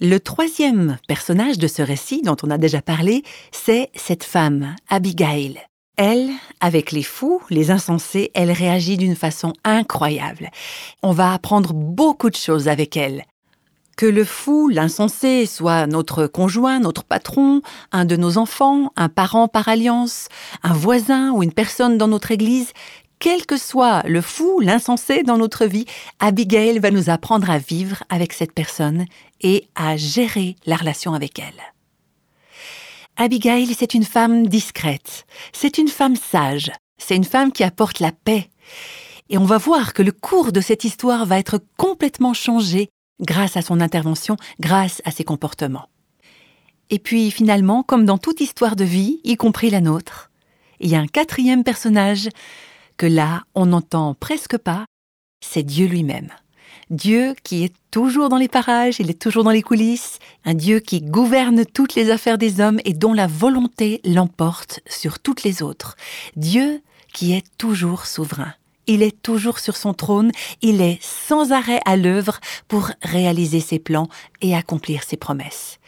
Le 0.00 0.18
troisième 0.18 0.98
personnage 1.08 1.58
de 1.58 1.66
ce 1.66 1.82
récit 1.82 2.22
dont 2.22 2.36
on 2.44 2.50
a 2.50 2.58
déjà 2.58 2.80
parlé, 2.80 3.24
c'est 3.50 3.90
cette 3.96 4.22
femme, 4.22 4.76
Abigail. 4.88 5.60
Elle, 5.96 6.30
avec 6.60 6.92
les 6.92 7.02
fous, 7.02 7.42
les 7.50 7.72
insensés, 7.72 8.30
elle 8.34 8.52
réagit 8.52 8.96
d'une 8.96 9.16
façon 9.16 9.52
incroyable. 9.64 10.50
On 11.02 11.10
va 11.10 11.32
apprendre 11.32 11.72
beaucoup 11.74 12.30
de 12.30 12.36
choses 12.36 12.68
avec 12.68 12.96
elle. 12.96 13.24
Que 13.98 14.06
le 14.06 14.24
fou, 14.24 14.68
l'insensé, 14.68 15.44
soit 15.44 15.88
notre 15.88 16.28
conjoint, 16.28 16.78
notre 16.78 17.02
patron, 17.02 17.62
un 17.90 18.04
de 18.04 18.14
nos 18.14 18.38
enfants, 18.38 18.92
un 18.94 19.08
parent 19.08 19.48
par 19.48 19.66
alliance, 19.66 20.28
un 20.62 20.72
voisin 20.72 21.32
ou 21.32 21.42
une 21.42 21.52
personne 21.52 21.98
dans 21.98 22.06
notre 22.06 22.30
Église, 22.30 22.72
quel 23.18 23.44
que 23.44 23.56
soit 23.56 24.04
le 24.06 24.20
fou, 24.20 24.60
l'insensé 24.60 25.24
dans 25.24 25.36
notre 25.36 25.66
vie, 25.66 25.84
Abigail 26.20 26.78
va 26.78 26.92
nous 26.92 27.10
apprendre 27.10 27.50
à 27.50 27.58
vivre 27.58 28.04
avec 28.08 28.34
cette 28.34 28.52
personne 28.52 29.04
et 29.40 29.66
à 29.74 29.96
gérer 29.96 30.54
la 30.64 30.76
relation 30.76 31.12
avec 31.12 31.40
elle. 31.40 31.60
Abigail, 33.16 33.74
c'est 33.74 33.94
une 33.94 34.04
femme 34.04 34.46
discrète, 34.46 35.26
c'est 35.52 35.76
une 35.76 35.88
femme 35.88 36.14
sage, 36.14 36.70
c'est 36.98 37.16
une 37.16 37.24
femme 37.24 37.50
qui 37.50 37.64
apporte 37.64 37.98
la 37.98 38.12
paix. 38.12 38.48
Et 39.28 39.38
on 39.38 39.44
va 39.44 39.58
voir 39.58 39.92
que 39.92 40.04
le 40.04 40.12
cours 40.12 40.52
de 40.52 40.60
cette 40.60 40.84
histoire 40.84 41.26
va 41.26 41.40
être 41.40 41.60
complètement 41.76 42.32
changé 42.32 42.90
grâce 43.20 43.56
à 43.56 43.62
son 43.62 43.80
intervention, 43.80 44.36
grâce 44.60 45.02
à 45.04 45.10
ses 45.10 45.24
comportements. 45.24 45.88
Et 46.90 46.98
puis 46.98 47.30
finalement, 47.30 47.82
comme 47.82 48.04
dans 48.04 48.18
toute 48.18 48.40
histoire 48.40 48.76
de 48.76 48.84
vie, 48.84 49.20
y 49.24 49.36
compris 49.36 49.70
la 49.70 49.80
nôtre, 49.80 50.30
il 50.80 50.90
y 50.90 50.94
a 50.94 51.00
un 51.00 51.06
quatrième 51.06 51.64
personnage 51.64 52.28
que 52.96 53.06
là, 53.06 53.42
on 53.54 53.66
n'entend 53.66 54.14
presque 54.14 54.56
pas, 54.56 54.86
c'est 55.44 55.62
Dieu 55.62 55.86
lui-même. 55.86 56.30
Dieu 56.90 57.34
qui 57.42 57.64
est 57.64 57.74
toujours 57.90 58.28
dans 58.28 58.38
les 58.38 58.48
parages, 58.48 58.98
il 58.98 59.10
est 59.10 59.20
toujours 59.20 59.44
dans 59.44 59.50
les 59.50 59.62
coulisses, 59.62 60.18
un 60.44 60.54
Dieu 60.54 60.80
qui 60.80 61.02
gouverne 61.02 61.66
toutes 61.66 61.94
les 61.94 62.10
affaires 62.10 62.38
des 62.38 62.60
hommes 62.60 62.80
et 62.84 62.94
dont 62.94 63.12
la 63.12 63.26
volonté 63.26 64.00
l'emporte 64.04 64.80
sur 64.86 65.18
toutes 65.18 65.42
les 65.42 65.62
autres. 65.62 65.96
Dieu 66.36 66.80
qui 67.12 67.34
est 67.34 67.44
toujours 67.58 68.06
souverain 68.06 68.54
il 68.88 69.02
est 69.02 69.22
toujours 69.22 69.60
sur 69.60 69.76
son 69.76 69.94
trône, 69.94 70.32
il 70.62 70.80
est 70.80 70.98
sans 71.00 71.52
arrêt 71.52 71.80
à 71.84 71.96
l'œuvre 71.96 72.40
pour 72.66 72.90
réaliser 73.02 73.60
ses 73.60 73.78
plans 73.78 74.08
et 74.40 74.56
accomplir 74.56 75.04
ses 75.04 75.16
promesses. 75.16 75.78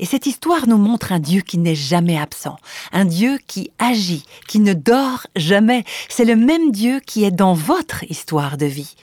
Et 0.00 0.06
cette 0.06 0.26
histoire 0.26 0.66
nous 0.66 0.78
montre 0.78 1.12
un 1.12 1.18
Dieu 1.18 1.42
qui 1.42 1.58
n'est 1.58 1.74
jamais 1.74 2.18
absent, 2.18 2.56
un 2.90 3.04
Dieu 3.04 3.38
qui 3.46 3.70
agit, 3.78 4.24
qui 4.48 4.58
ne 4.58 4.72
dort 4.72 5.26
jamais. 5.36 5.84
C'est 6.08 6.24
le 6.24 6.36
même 6.36 6.72
Dieu 6.72 7.00
qui 7.00 7.24
est 7.24 7.30
dans 7.30 7.52
votre 7.52 8.02
histoire 8.10 8.56
de 8.56 8.66
vie. 8.66 8.94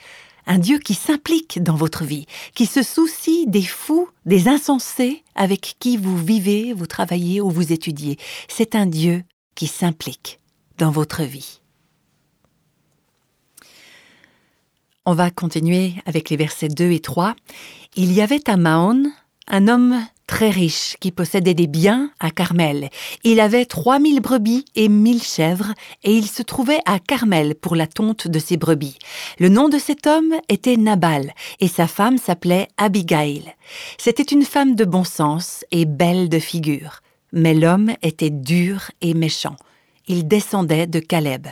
un 0.50 0.58
Dieu 0.58 0.78
qui 0.78 0.94
s'implique 0.94 1.62
dans 1.62 1.76
votre 1.76 2.04
vie, 2.04 2.24
qui 2.54 2.64
se 2.64 2.82
soucie 2.82 3.46
des 3.46 3.62
fous, 3.62 4.08
des 4.24 4.48
insensés 4.48 5.22
avec 5.34 5.76
qui 5.78 5.98
vous 5.98 6.16
vivez, 6.16 6.72
vous 6.72 6.86
travaillez 6.86 7.42
ou 7.42 7.50
vous 7.50 7.70
étudiez. 7.70 8.16
C'est 8.48 8.74
un 8.74 8.86
Dieu 8.86 9.24
qui 9.54 9.66
s'implique 9.66 10.40
dans 10.78 10.90
votre 10.90 11.22
vie. 11.22 11.60
On 15.10 15.14
va 15.14 15.30
continuer 15.30 15.94
avec 16.04 16.28
les 16.28 16.36
versets 16.36 16.68
2 16.68 16.90
et 16.90 17.00
3. 17.00 17.34
Il 17.96 18.12
y 18.12 18.20
avait 18.20 18.50
à 18.50 18.58
Maon 18.58 19.04
un 19.46 19.66
homme 19.66 20.04
très 20.26 20.50
riche 20.50 20.98
qui 21.00 21.12
possédait 21.12 21.54
des 21.54 21.66
biens 21.66 22.10
à 22.20 22.30
Carmel. 22.30 22.90
Il 23.24 23.40
avait 23.40 23.64
trois 23.64 24.00
mille 24.00 24.20
brebis 24.20 24.66
et 24.74 24.90
mille 24.90 25.22
chèvres, 25.22 25.72
et 26.04 26.12
il 26.12 26.26
se 26.26 26.42
trouvait 26.42 26.82
à 26.84 26.98
Carmel 26.98 27.54
pour 27.54 27.74
la 27.74 27.86
tonte 27.86 28.28
de 28.28 28.38
ses 28.38 28.58
brebis. 28.58 28.98
Le 29.38 29.48
nom 29.48 29.70
de 29.70 29.78
cet 29.78 30.06
homme 30.06 30.34
était 30.50 30.76
Nabal, 30.76 31.32
et 31.58 31.68
sa 31.68 31.86
femme 31.86 32.18
s'appelait 32.18 32.68
Abigail. 32.76 33.54
C'était 33.96 34.22
une 34.22 34.44
femme 34.44 34.74
de 34.74 34.84
bon 34.84 35.04
sens 35.04 35.64
et 35.70 35.86
belle 35.86 36.28
de 36.28 36.38
figure. 36.38 37.00
Mais 37.32 37.54
l'homme 37.54 37.94
était 38.02 38.28
dur 38.28 38.90
et 39.00 39.14
méchant. 39.14 39.56
Il 40.06 40.28
descendait 40.28 40.86
de 40.86 41.00
Caleb. 41.00 41.46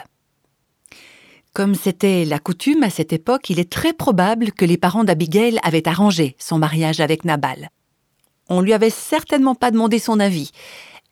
Comme 1.56 1.74
c'était 1.74 2.26
la 2.26 2.38
coutume 2.38 2.82
à 2.82 2.90
cette 2.90 3.14
époque, 3.14 3.48
il 3.48 3.58
est 3.58 3.72
très 3.72 3.94
probable 3.94 4.52
que 4.52 4.66
les 4.66 4.76
parents 4.76 5.04
d'Abigail 5.04 5.58
avaient 5.62 5.88
arrangé 5.88 6.36
son 6.38 6.58
mariage 6.58 7.00
avec 7.00 7.24
Nabal. 7.24 7.70
On 8.50 8.60
lui 8.60 8.74
avait 8.74 8.90
certainement 8.90 9.54
pas 9.54 9.70
demandé 9.70 9.98
son 9.98 10.20
avis. 10.20 10.50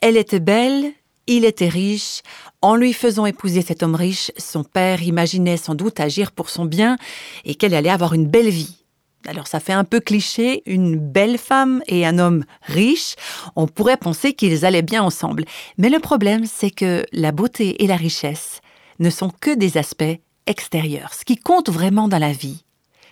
Elle 0.03 0.19
était 0.19 0.41
belle, 0.41 0.93
il 1.27 1.47
était 1.47 1.71
riche. 1.71 2.21
En 2.61 2.77
lui 2.77 2.93
faisant 2.93 3.25
épouser 3.25 3.63
cet 3.63 3.83
homme 3.83 3.95
riche, 3.95 4.33
son 4.37 4.65
père 4.65 5.03
imaginait 5.03 5.57
sans 5.57 5.75
doute 5.75 5.99
agir 5.99 6.31
pour 6.31 6.51
son 6.51 6.67
bien 6.67 6.99
et 7.47 7.55
qu'elle 7.55 7.73
allait 7.73 7.89
avoir 7.89 8.13
une 8.13 8.27
belle 8.27 8.51
vie. 8.51 8.85
Alors 9.27 9.47
ça 9.47 9.61
fait 9.61 9.73
un 9.73 9.85
peu 9.85 10.01
cliché, 10.01 10.63
une 10.67 10.99
belle 10.99 11.39
femme 11.39 11.83
et 11.87 12.05
un 12.05 12.19
homme 12.19 12.45
riche, 12.65 13.15
on 13.57 13.67
pourrait 13.67 13.97
penser 13.97 14.35
qu'ils 14.35 14.67
allaient 14.67 14.83
bien 14.83 15.03
ensemble. 15.03 15.47
Mais 15.79 15.89
le 15.89 16.01
problème, 16.01 16.45
c'est 16.45 16.71
que 16.71 17.07
la 17.15 17.33
beauté 17.33 17.83
et 17.83 17.87
la 17.87 17.97
richesse 17.97 18.61
ne 18.99 19.09
sont 19.09 19.31
que 19.41 19.55
des 19.55 19.79
aspects 19.79 20.19
extérieurs. 20.47 21.15
Ce 21.15 21.25
qui 21.25 21.37
compte 21.37 21.69
vraiment 21.69 22.09
dans 22.09 22.19
la 22.19 22.33
vie, 22.33 22.65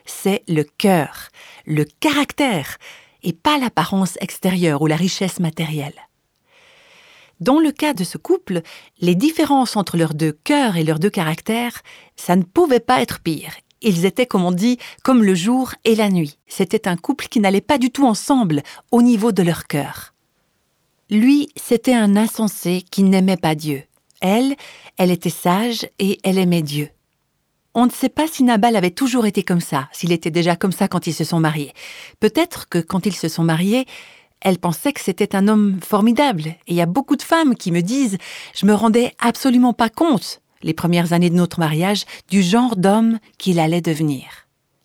c'est 0.05 0.43
le 0.49 0.65
cœur, 0.65 1.29
le 1.67 1.85
caractère, 1.85 2.79
et 3.23 3.33
pas 3.33 3.59
l'apparence 3.59 4.19
extérieure 4.21 4.83
ou 4.83 4.87
la 4.87 4.97
richesse 4.97 5.41
matérielle. 5.41 5.95
Dans 7.41 7.59
le 7.59 7.73
cas 7.73 7.93
de 7.93 8.05
ce 8.05 8.19
couple, 8.19 8.63
les 9.01 9.15
différences 9.15 9.77
entre 9.77 9.97
leurs 9.97 10.15
deux 10.15 10.33
cœurs 10.33 10.77
et 10.77 10.85
leurs 10.85 10.99
deux 10.99 11.11
caractères, 11.11 11.83
ça 12.17 12.37
ne 12.37 12.43
pouvait 12.43 12.81
pas 12.81 13.03
être 13.03 13.21
pire. 13.21 13.53
Ils 13.81 14.05
étaient, 14.05 14.27
comme 14.27 14.45
on 14.45 14.53
dit, 14.53 14.79
comme 15.03 15.25
le 15.25 15.35
jour 15.35 15.75
et 15.85 15.97
la 15.97 16.09
nuit. 16.09 16.39
C'était 16.47 16.87
un 16.87 16.97
couple 16.97 17.27
qui 17.27 17.41
n'allait 17.41 17.61
pas 17.61 17.79
du 17.79 17.91
tout 17.91 18.07
ensemble 18.07 18.63
au 18.93 19.03
niveau 19.03 19.33
de 19.33 19.43
leur 19.43 19.67
cœur. 19.67 20.15
Lui, 21.11 21.49
c'était 21.57 21.95
un 21.95 22.17
insensé 22.17 22.85
qui 22.91 23.03
n'aimait 23.03 23.37
pas 23.37 23.57
Dieu. 23.57 23.83
Elle, 24.21 24.55
elle 24.97 25.11
était 25.11 25.31
sage 25.31 25.89
et 25.99 26.21
elle 26.23 26.39
aimait 26.39 26.63
Dieu. 26.63 26.91
On 27.75 27.87
ne 27.87 27.91
sait 27.91 28.11
pas 28.11 28.27
si 28.27 28.43
Nabal 28.43 28.77
avait 28.77 28.91
toujours 28.91 29.25
été 29.25 29.43
comme 29.43 29.63
ça, 29.63 29.89
s'il 29.93 30.13
était 30.13 30.31
déjà 30.31 30.57
comme 30.57 30.73
ça 30.73 30.89
quand 30.89 31.07
ils 31.07 31.15
se 31.15 31.25
sont 31.25 31.41
mariés. 31.41 31.73
Peut-être 32.21 32.69
que 32.69 32.79
quand 32.79 33.07
ils 33.07 33.17
se 33.17 33.29
sont 33.29 33.45
mariés, 33.45 33.87
elle 34.43 34.59
pensait 34.59 34.93
que 34.93 35.01
c'était 35.01 35.35
un 35.35 35.49
homme 35.49 35.79
formidable. 35.83 36.49
Et 36.67 36.73
il 36.73 36.75
y 36.75 36.83
a 36.83 36.87
beaucoup 36.87 37.17
de 37.17 37.23
femmes 37.23 37.55
qui 37.55 37.73
me 37.73 37.81
disent 37.81 38.19
Je 38.55 38.67
me 38.67 38.75
rendais 38.75 39.15
absolument 39.19 39.73
pas 39.73 39.89
compte, 39.89 40.43
les 40.63 40.75
premières 40.75 41.15
années 41.15 41.31
de 41.31 41.35
notre 41.35 41.61
mariage, 41.61 42.05
du 42.29 42.43
genre 42.43 42.77
d'homme 42.77 43.19
qu'il 43.39 43.59
allait 43.59 43.81
devenir. 43.81 44.27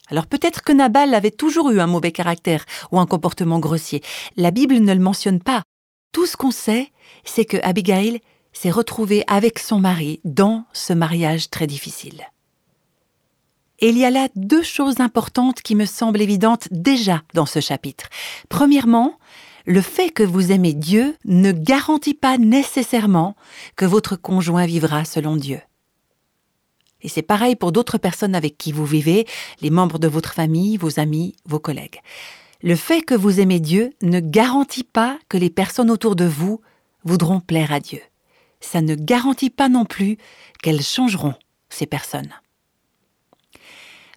Alors 0.10 0.27
peut-être 0.27 0.62
que 0.62 0.72
Nabal 0.72 1.13
avait 1.13 1.32
toujours 1.32 1.72
eu 1.72 1.82
un 1.82 1.88
mauvais 1.88 2.13
caractère 2.13 2.63
ou 2.94 3.00
un 3.01 3.06
comportement 3.06 3.60
grossier. 3.60 4.01
La 4.38 4.51
Bible 4.51 4.75
ne 4.75 4.94
le 4.94 5.01
mentionne 5.01 5.41
pas. 5.41 5.63
Tout 6.13 6.25
ce 6.25 6.38
qu'on 6.38 6.51
sait, 6.51 6.94
c'est 7.25 7.44
que 7.44 7.58
Abigail 7.63 8.22
s'est 8.53 8.72
retrouvée 8.72 9.25
avec 9.27 9.60
son 9.60 9.79
mari 9.79 10.22
dans 10.24 10.63
ce 10.72 10.94
mariage 10.94 11.50
très 11.50 11.67
difficile. 11.67 12.27
Et 13.79 13.89
il 13.89 13.98
y 13.98 14.05
a 14.05 14.10
là 14.10 14.27
deux 14.36 14.63
choses 14.63 15.00
importantes 15.00 15.62
qui 15.62 15.75
me 15.75 15.86
semblent 15.86 16.22
évidentes 16.22 16.67
déjà 16.72 17.24
dans 17.34 17.46
ce 17.46 17.60
chapitre. 17.60 18.10
Premièrement, 18.50 19.17
le 19.65 19.81
fait 19.81 20.10
que 20.10 20.24
vous 20.24 20.51
aimez 20.51 20.74
Dieu 20.74 21.15
ne 21.25 21.51
garantit 21.51 22.13
pas 22.13 22.38
nécessairement 22.38 23.36
que 23.75 23.86
votre 23.86 24.15
conjoint 24.15 24.65
vivra 24.65 25.05
selon 25.05 25.36
Dieu. 25.36 25.60
Et 27.01 27.10
c'est 27.10 27.22
pareil 27.22 27.55
pour 27.55 27.72
d'autres 27.72 28.00
personnes 28.00 28.34
avec 28.34 28.57
qui 28.57 28.72
vous 28.72 28.86
vivez, 28.86 29.27
les 29.62 29.69
membres 29.69 30.00
de 30.00 30.07
votre 30.07 30.34
famille, 30.34 30.77
vos 30.77 31.00
amis, 31.00 31.36
vos 31.46 31.60
collègues. 31.60 32.01
Le 32.63 32.75
fait 32.75 33.01
que 33.01 33.13
vous 33.13 33.39
aimez 33.39 33.60
Dieu 33.60 33.93
ne 34.01 34.19
garantit 34.19 34.84
pas 34.84 35.19
que 35.29 35.38
les 35.38 35.51
personnes 35.51 35.91
autour 35.91 36.15
de 36.15 36.25
vous 36.25 36.62
voudront 37.03 37.39
plaire 37.39 37.72
à 37.72 37.79
Dieu. 37.79 38.01
Ça 38.62 38.81
ne 38.81 38.96
garantit 38.96 39.51
pas 39.51 39.69
non 39.69 39.86
plus 39.86 40.17
qu'elles 40.63 40.81
changeront, 40.81 41.36
ces 41.69 41.86
personnes. 41.86 42.34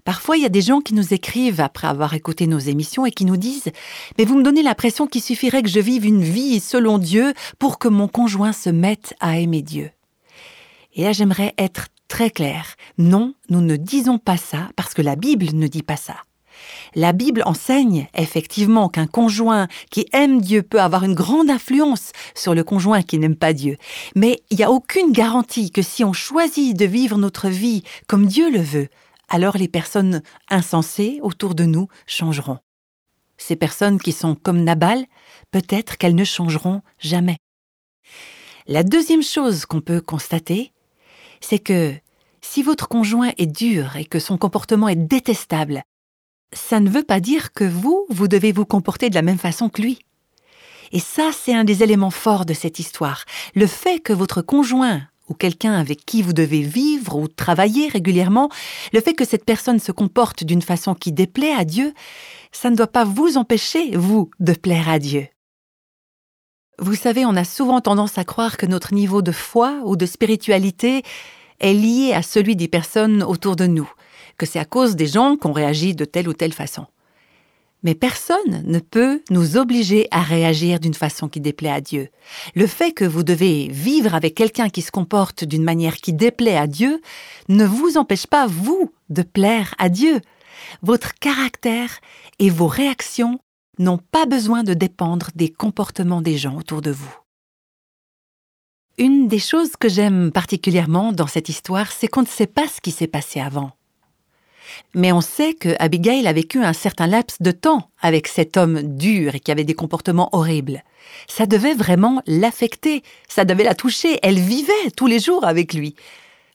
Parfois, 0.04 0.36
il 0.36 0.42
y 0.42 0.46
a 0.46 0.50
des 0.50 0.62
gens 0.62 0.80
qui 0.80 0.94
nous 0.94 1.14
écrivent 1.14 1.60
après 1.60 1.88
avoir 1.88 2.14
écouté 2.14 2.46
nos 2.46 2.58
émissions 2.58 3.06
et 3.06 3.10
qui 3.10 3.24
nous 3.24 3.36
disent 3.36 3.70
Mais 4.18 4.24
vous 4.24 4.36
me 4.36 4.42
donnez 4.42 4.62
l'impression 4.62 5.06
qu'il 5.06 5.22
suffirait 5.22 5.62
que 5.62 5.68
je 5.68 5.80
vive 5.80 6.06
une 6.06 6.22
vie 6.22 6.60
selon 6.60 6.98
Dieu 6.98 7.34
pour 7.58 7.78
que 7.78 7.88
mon 7.88 8.08
conjoint 8.08 8.52
se 8.52 8.70
mette 8.70 9.14
à 9.20 9.38
aimer 9.38 9.62
Dieu. 9.62 9.90
Et 10.94 11.04
là, 11.04 11.12
j'aimerais 11.12 11.54
être 11.58 11.86
très 12.08 12.30
clair. 12.30 12.76
Non, 12.98 13.34
nous 13.48 13.60
ne 13.60 13.76
disons 13.76 14.18
pas 14.18 14.36
ça 14.36 14.68
parce 14.76 14.94
que 14.94 15.02
la 15.02 15.16
Bible 15.16 15.46
ne 15.54 15.66
dit 15.66 15.82
pas 15.82 15.96
ça. 15.96 16.16
La 16.94 17.12
Bible 17.12 17.42
enseigne 17.46 18.08
effectivement 18.14 18.88
qu'un 18.88 19.06
conjoint 19.06 19.68
qui 19.90 20.06
aime 20.12 20.40
Dieu 20.40 20.62
peut 20.62 20.80
avoir 20.80 21.04
une 21.04 21.14
grande 21.14 21.50
influence 21.50 22.12
sur 22.34 22.54
le 22.54 22.64
conjoint 22.64 23.02
qui 23.02 23.18
n'aime 23.18 23.36
pas 23.36 23.52
Dieu. 23.52 23.76
Mais 24.14 24.42
il 24.50 24.58
n'y 24.58 24.64
a 24.64 24.70
aucune 24.70 25.12
garantie 25.12 25.70
que 25.70 25.82
si 25.82 26.04
on 26.04 26.12
choisit 26.12 26.76
de 26.76 26.84
vivre 26.84 27.16
notre 27.16 27.48
vie 27.48 27.82
comme 28.06 28.26
Dieu 28.26 28.50
le 28.50 28.60
veut, 28.60 28.88
alors 29.30 29.56
les 29.56 29.68
personnes 29.68 30.22
insensées 30.50 31.20
autour 31.22 31.54
de 31.54 31.64
nous 31.64 31.88
changeront. 32.06 32.58
Ces 33.38 33.56
personnes 33.56 33.98
qui 33.98 34.12
sont 34.12 34.34
comme 34.34 34.62
Nabal, 34.62 35.06
peut-être 35.50 35.96
qu'elles 35.96 36.14
ne 36.14 36.24
changeront 36.24 36.82
jamais. 36.98 37.38
La 38.66 38.82
deuxième 38.82 39.22
chose 39.22 39.64
qu'on 39.64 39.80
peut 39.80 40.02
constater, 40.02 40.72
c'est 41.40 41.58
que 41.58 41.94
si 42.42 42.62
votre 42.62 42.88
conjoint 42.88 43.32
est 43.38 43.46
dur 43.46 43.96
et 43.96 44.04
que 44.04 44.18
son 44.18 44.36
comportement 44.36 44.88
est 44.88 44.96
détestable, 44.96 45.82
ça 46.52 46.80
ne 46.80 46.90
veut 46.90 47.04
pas 47.04 47.20
dire 47.20 47.52
que 47.52 47.64
vous, 47.64 48.06
vous 48.10 48.28
devez 48.28 48.52
vous 48.52 48.66
comporter 48.66 49.08
de 49.08 49.14
la 49.14 49.22
même 49.22 49.38
façon 49.38 49.68
que 49.68 49.80
lui. 49.80 50.00
Et 50.92 51.00
ça, 51.00 51.30
c'est 51.32 51.54
un 51.54 51.64
des 51.64 51.82
éléments 51.82 52.10
forts 52.10 52.44
de 52.44 52.54
cette 52.54 52.78
histoire. 52.78 53.24
Le 53.54 53.66
fait 53.66 54.00
que 54.00 54.12
votre 54.12 54.42
conjoint 54.42 55.02
ou 55.30 55.34
quelqu'un 55.34 55.72
avec 55.72 56.04
qui 56.04 56.20
vous 56.20 56.32
devez 56.32 56.60
vivre 56.60 57.16
ou 57.16 57.28
travailler 57.28 57.88
régulièrement, 57.88 58.50
le 58.92 59.00
fait 59.00 59.14
que 59.14 59.24
cette 59.24 59.44
personne 59.44 59.78
se 59.78 59.92
comporte 59.92 60.44
d'une 60.44 60.60
façon 60.60 60.94
qui 60.94 61.12
déplaît 61.12 61.54
à 61.54 61.64
Dieu, 61.64 61.94
ça 62.52 62.68
ne 62.68 62.76
doit 62.76 62.88
pas 62.88 63.04
vous 63.04 63.38
empêcher, 63.38 63.96
vous, 63.96 64.30
de 64.40 64.52
plaire 64.52 64.88
à 64.88 64.98
Dieu. 64.98 65.28
Vous 66.78 66.96
savez, 66.96 67.24
on 67.24 67.36
a 67.36 67.44
souvent 67.44 67.80
tendance 67.80 68.18
à 68.18 68.24
croire 68.24 68.56
que 68.56 68.66
notre 68.66 68.92
niveau 68.92 69.22
de 69.22 69.32
foi 69.32 69.80
ou 69.84 69.96
de 69.96 70.06
spiritualité 70.06 71.02
est 71.60 71.74
lié 71.74 72.12
à 72.14 72.22
celui 72.22 72.56
des 72.56 72.68
personnes 72.68 73.22
autour 73.22 73.54
de 73.54 73.66
nous, 73.66 73.90
que 74.36 74.46
c'est 74.46 74.58
à 74.58 74.64
cause 74.64 74.96
des 74.96 75.06
gens 75.06 75.36
qu'on 75.36 75.52
réagit 75.52 75.94
de 75.94 76.04
telle 76.04 76.28
ou 76.28 76.32
telle 76.32 76.54
façon. 76.54 76.86
Mais 77.82 77.94
personne 77.94 78.62
ne 78.64 78.78
peut 78.78 79.22
nous 79.30 79.56
obliger 79.56 80.06
à 80.10 80.20
réagir 80.22 80.80
d'une 80.80 80.94
façon 80.94 81.28
qui 81.28 81.40
déplaît 81.40 81.70
à 81.70 81.80
Dieu. 81.80 82.08
Le 82.54 82.66
fait 82.66 82.92
que 82.92 83.04
vous 83.04 83.22
devez 83.22 83.68
vivre 83.68 84.14
avec 84.14 84.34
quelqu'un 84.34 84.68
qui 84.68 84.82
se 84.82 84.90
comporte 84.90 85.44
d'une 85.44 85.64
manière 85.64 85.96
qui 85.96 86.12
déplaît 86.12 86.58
à 86.58 86.66
Dieu 86.66 87.00
ne 87.48 87.64
vous 87.64 87.96
empêche 87.96 88.26
pas, 88.26 88.46
vous, 88.46 88.92
de 89.08 89.22
plaire 89.22 89.74
à 89.78 89.88
Dieu. 89.88 90.20
Votre 90.82 91.14
caractère 91.14 92.00
et 92.38 92.50
vos 92.50 92.66
réactions 92.66 93.38
n'ont 93.78 93.98
pas 93.98 94.26
besoin 94.26 94.62
de 94.62 94.74
dépendre 94.74 95.28
des 95.34 95.48
comportements 95.48 96.20
des 96.20 96.36
gens 96.36 96.56
autour 96.56 96.82
de 96.82 96.90
vous. 96.90 97.16
Une 98.98 99.28
des 99.28 99.38
choses 99.38 99.76
que 99.76 99.88
j'aime 99.88 100.30
particulièrement 100.30 101.12
dans 101.12 101.26
cette 101.26 101.48
histoire, 101.48 101.90
c'est 101.90 102.08
qu'on 102.08 102.20
ne 102.20 102.26
sait 102.26 102.46
pas 102.46 102.68
ce 102.68 102.82
qui 102.82 102.90
s'est 102.90 103.06
passé 103.06 103.40
avant. 103.40 103.72
Mais 104.94 105.12
on 105.12 105.20
sait 105.20 105.54
que 105.54 105.74
Abigail 105.78 106.26
a 106.26 106.32
vécu 106.32 106.62
un 106.62 106.72
certain 106.72 107.06
laps 107.06 107.40
de 107.40 107.50
temps 107.50 107.90
avec 108.00 108.28
cet 108.28 108.56
homme 108.56 108.82
dur 108.82 109.34
et 109.34 109.40
qui 109.40 109.50
avait 109.50 109.64
des 109.64 109.74
comportements 109.74 110.28
horribles. 110.32 110.82
Ça 111.28 111.46
devait 111.46 111.74
vraiment 111.74 112.22
l'affecter, 112.26 113.02
ça 113.28 113.44
devait 113.44 113.64
la 113.64 113.74
toucher, 113.74 114.18
elle 114.22 114.38
vivait 114.38 114.90
tous 114.96 115.06
les 115.06 115.18
jours 115.18 115.44
avec 115.44 115.74
lui. 115.74 115.94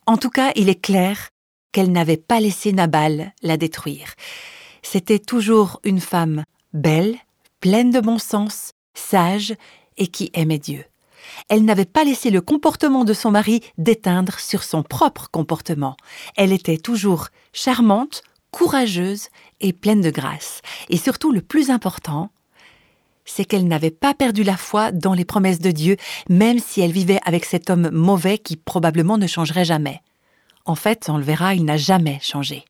En 0.06 0.18
tout 0.18 0.30
cas, 0.30 0.52
il 0.56 0.70
est 0.70 0.82
clair 0.82 1.30
qu'elle 1.72 1.92
n'avait 1.92 2.18
pas 2.18 2.40
laissé 2.40 2.72
Nabal 2.72 3.34
la 3.42 3.58
détruire. 3.58 4.14
C'était 4.82 5.20
toujours 5.20 5.80
une 5.84 6.00
femme 6.00 6.44
belle, 6.74 7.18
pleine 7.60 7.92
de 7.92 8.00
bon 8.00 8.20
sens, 8.20 8.72
sage 8.94 9.56
et 9.98 10.08
qui 10.08 10.30
aimait 10.34 10.60
Dieu. 10.60 10.86
Elle 11.50 11.66
n'avait 11.66 11.86
pas 11.86 12.04
laissé 12.04 12.30
le 12.30 12.42
comportement 12.42 13.04
de 13.04 13.14
son 13.14 13.32
mari 13.32 13.62
déteindre 13.78 14.40
sur 14.40 14.64
son 14.64 14.84
propre 14.84 15.30
comportement. 15.32 15.98
Elle 16.36 16.52
était 16.52 16.78
toujours 16.78 17.28
charmante, 17.54 18.24
courageuse 18.52 19.30
et 19.60 19.74
pleine 19.74 20.02
de 20.02 20.10
grâce. 20.10 20.62
Et 20.90 20.98
surtout, 20.98 21.32
le 21.32 21.42
plus 21.42 21.70
important, 21.70 22.30
c'est 23.26 23.46
qu'elle 23.46 23.68
n'avait 23.68 23.92
pas 23.92 24.14
perdu 24.14 24.44
la 24.44 24.56
foi 24.56 24.92
dans 24.92 25.14
les 25.14 25.26
promesses 25.26 25.60
de 25.60 25.72
Dieu, 25.72 25.98
même 26.30 26.60
si 26.60 26.82
elle 26.82 26.92
vivait 26.92 27.20
avec 27.26 27.46
cet 27.46 27.70
homme 27.70 27.90
mauvais 27.92 28.38
qui 28.38 28.56
probablement 28.56 29.18
ne 29.18 29.28
changerait 29.28 29.66
jamais. 29.66 30.02
En 30.66 30.76
fait, 30.76 31.10
on 31.10 31.18
le 31.18 31.24
verra, 31.24 31.54
il 31.56 31.66
n'a 31.66 31.78
jamais 31.78 32.20
changé. 32.22 32.66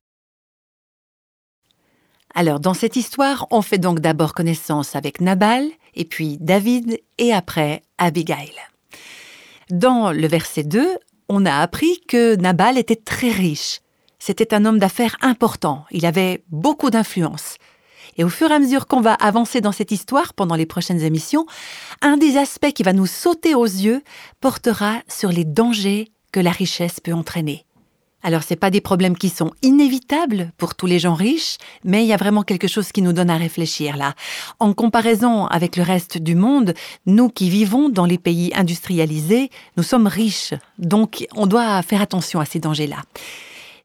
Alors, 2.33 2.59
dans 2.59 2.74
cette 2.74 2.97
histoire, 2.97 3.47
on 3.51 3.62
fait 3.62 3.77
donc 3.77 4.01
d'abord 4.01 4.33
connaissance 4.33 4.95
avec 4.95 5.21
Nabal, 5.21 5.69
et 5.96 6.06
puis 6.06 6.38
David, 6.40 7.00
et 7.18 7.34
après 7.34 7.82
Abigail. 7.98 8.52
Dans 9.70 10.12
le 10.12 10.28
verset 10.28 10.64
2, 10.64 10.98
on 11.30 11.46
a 11.46 11.56
appris 11.56 12.02
que 12.08 12.36
Nabal 12.36 12.78
était 12.78 12.96
très 12.96 13.32
riche. 13.32 13.82
C'était 14.20 14.54
un 14.54 14.66
homme 14.66 14.80
d'affaires 14.80 15.18
important, 15.22 15.86
il 15.92 16.06
avait 16.06 16.44
beaucoup 16.50 16.90
d'influence. 16.90 17.58
Et 18.18 18.24
au 18.24 18.30
fur 18.30 18.50
et 18.50 18.54
à 18.54 18.60
mesure 18.60 18.88
qu'on 18.88 19.02
va 19.02 19.14
avancer 19.14 19.62
dans 19.62 19.72
cette 19.72 19.92
histoire 19.92 20.34
pendant 20.34 20.56
les 20.56 20.66
prochaines 20.66 21.02
émissions, 21.02 21.46
un 22.02 22.18
des 22.18 22.38
aspects 22.38 22.72
qui 22.72 22.84
va 22.84 22.94
nous 22.94 23.08
sauter 23.08 23.56
aux 23.56 23.66
yeux 23.66 24.02
portera 24.40 25.02
sur 25.08 25.30
les 25.30 25.44
dangers 25.44 26.12
que 26.32 26.40
la 26.40 26.52
richesse 26.52 27.00
peut 27.00 27.14
entraîner. 27.14 27.66
Alors, 28.27 28.41
ce 28.41 28.55
pas 28.55 28.72
des 28.72 28.82
problèmes 28.82 29.15
qui 29.15 29.29
sont 29.29 29.51
inévitables 29.62 30.51
pour 30.58 30.74
tous 30.74 30.88
les 30.88 30.98
gens 30.98 31.13
riches, 31.13 31.60
mais 31.84 32.03
il 32.03 32.08
y 32.08 32.13
a 32.13 32.17
vraiment 32.17 32.41
quelque 32.41 32.67
chose 32.67 32.91
qui 32.91 33.03
nous 33.03 33.13
donne 33.13 33.29
à 33.29 33.38
réfléchir 33.38 33.98
là. 33.98 34.15
En 34.60 34.74
comparaison 34.74 35.46
avec 35.46 35.77
le 35.77 35.84
reste 35.84 36.17
du 36.17 36.34
monde, 36.34 36.74
nous 37.05 37.29
qui 37.29 37.51
vivons 37.51 37.88
dans 37.88 38.08
les 38.08 38.17
pays 38.17 38.51
industrialisés, 38.55 39.51
nous 39.77 39.84
sommes 39.84 40.08
riches, 40.08 40.55
donc 40.79 41.27
on 41.36 41.46
doit 41.46 41.84
faire 41.84 42.01
attention 42.01 42.39
à 42.39 42.46
ces 42.46 42.58
dangers-là. 42.58 43.03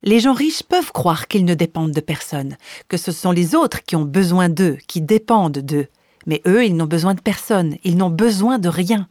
Les 0.04 0.20
gens 0.20 0.32
riches 0.32 0.62
peuvent 0.62 0.92
croire 0.92 1.28
qu'ils 1.28 1.44
ne 1.44 1.52
dépendent 1.52 1.92
de 1.92 2.00
personne, 2.00 2.56
que 2.88 2.96
ce 2.96 3.12
sont 3.12 3.32
les 3.32 3.54
autres 3.54 3.84
qui 3.84 3.94
ont 3.94 4.06
besoin 4.06 4.48
d'eux, 4.48 4.78
qui 4.86 5.02
dépendent 5.02 5.58
d'eux. 5.58 5.88
Mais 6.24 6.40
eux, 6.46 6.64
ils 6.64 6.76
n'ont 6.76 6.86
besoin 6.86 7.12
de 7.12 7.20
personne, 7.20 7.76
ils 7.84 7.98
n'ont 7.98 8.08
besoin 8.08 8.58
de 8.58 8.70
rien. 8.70 9.06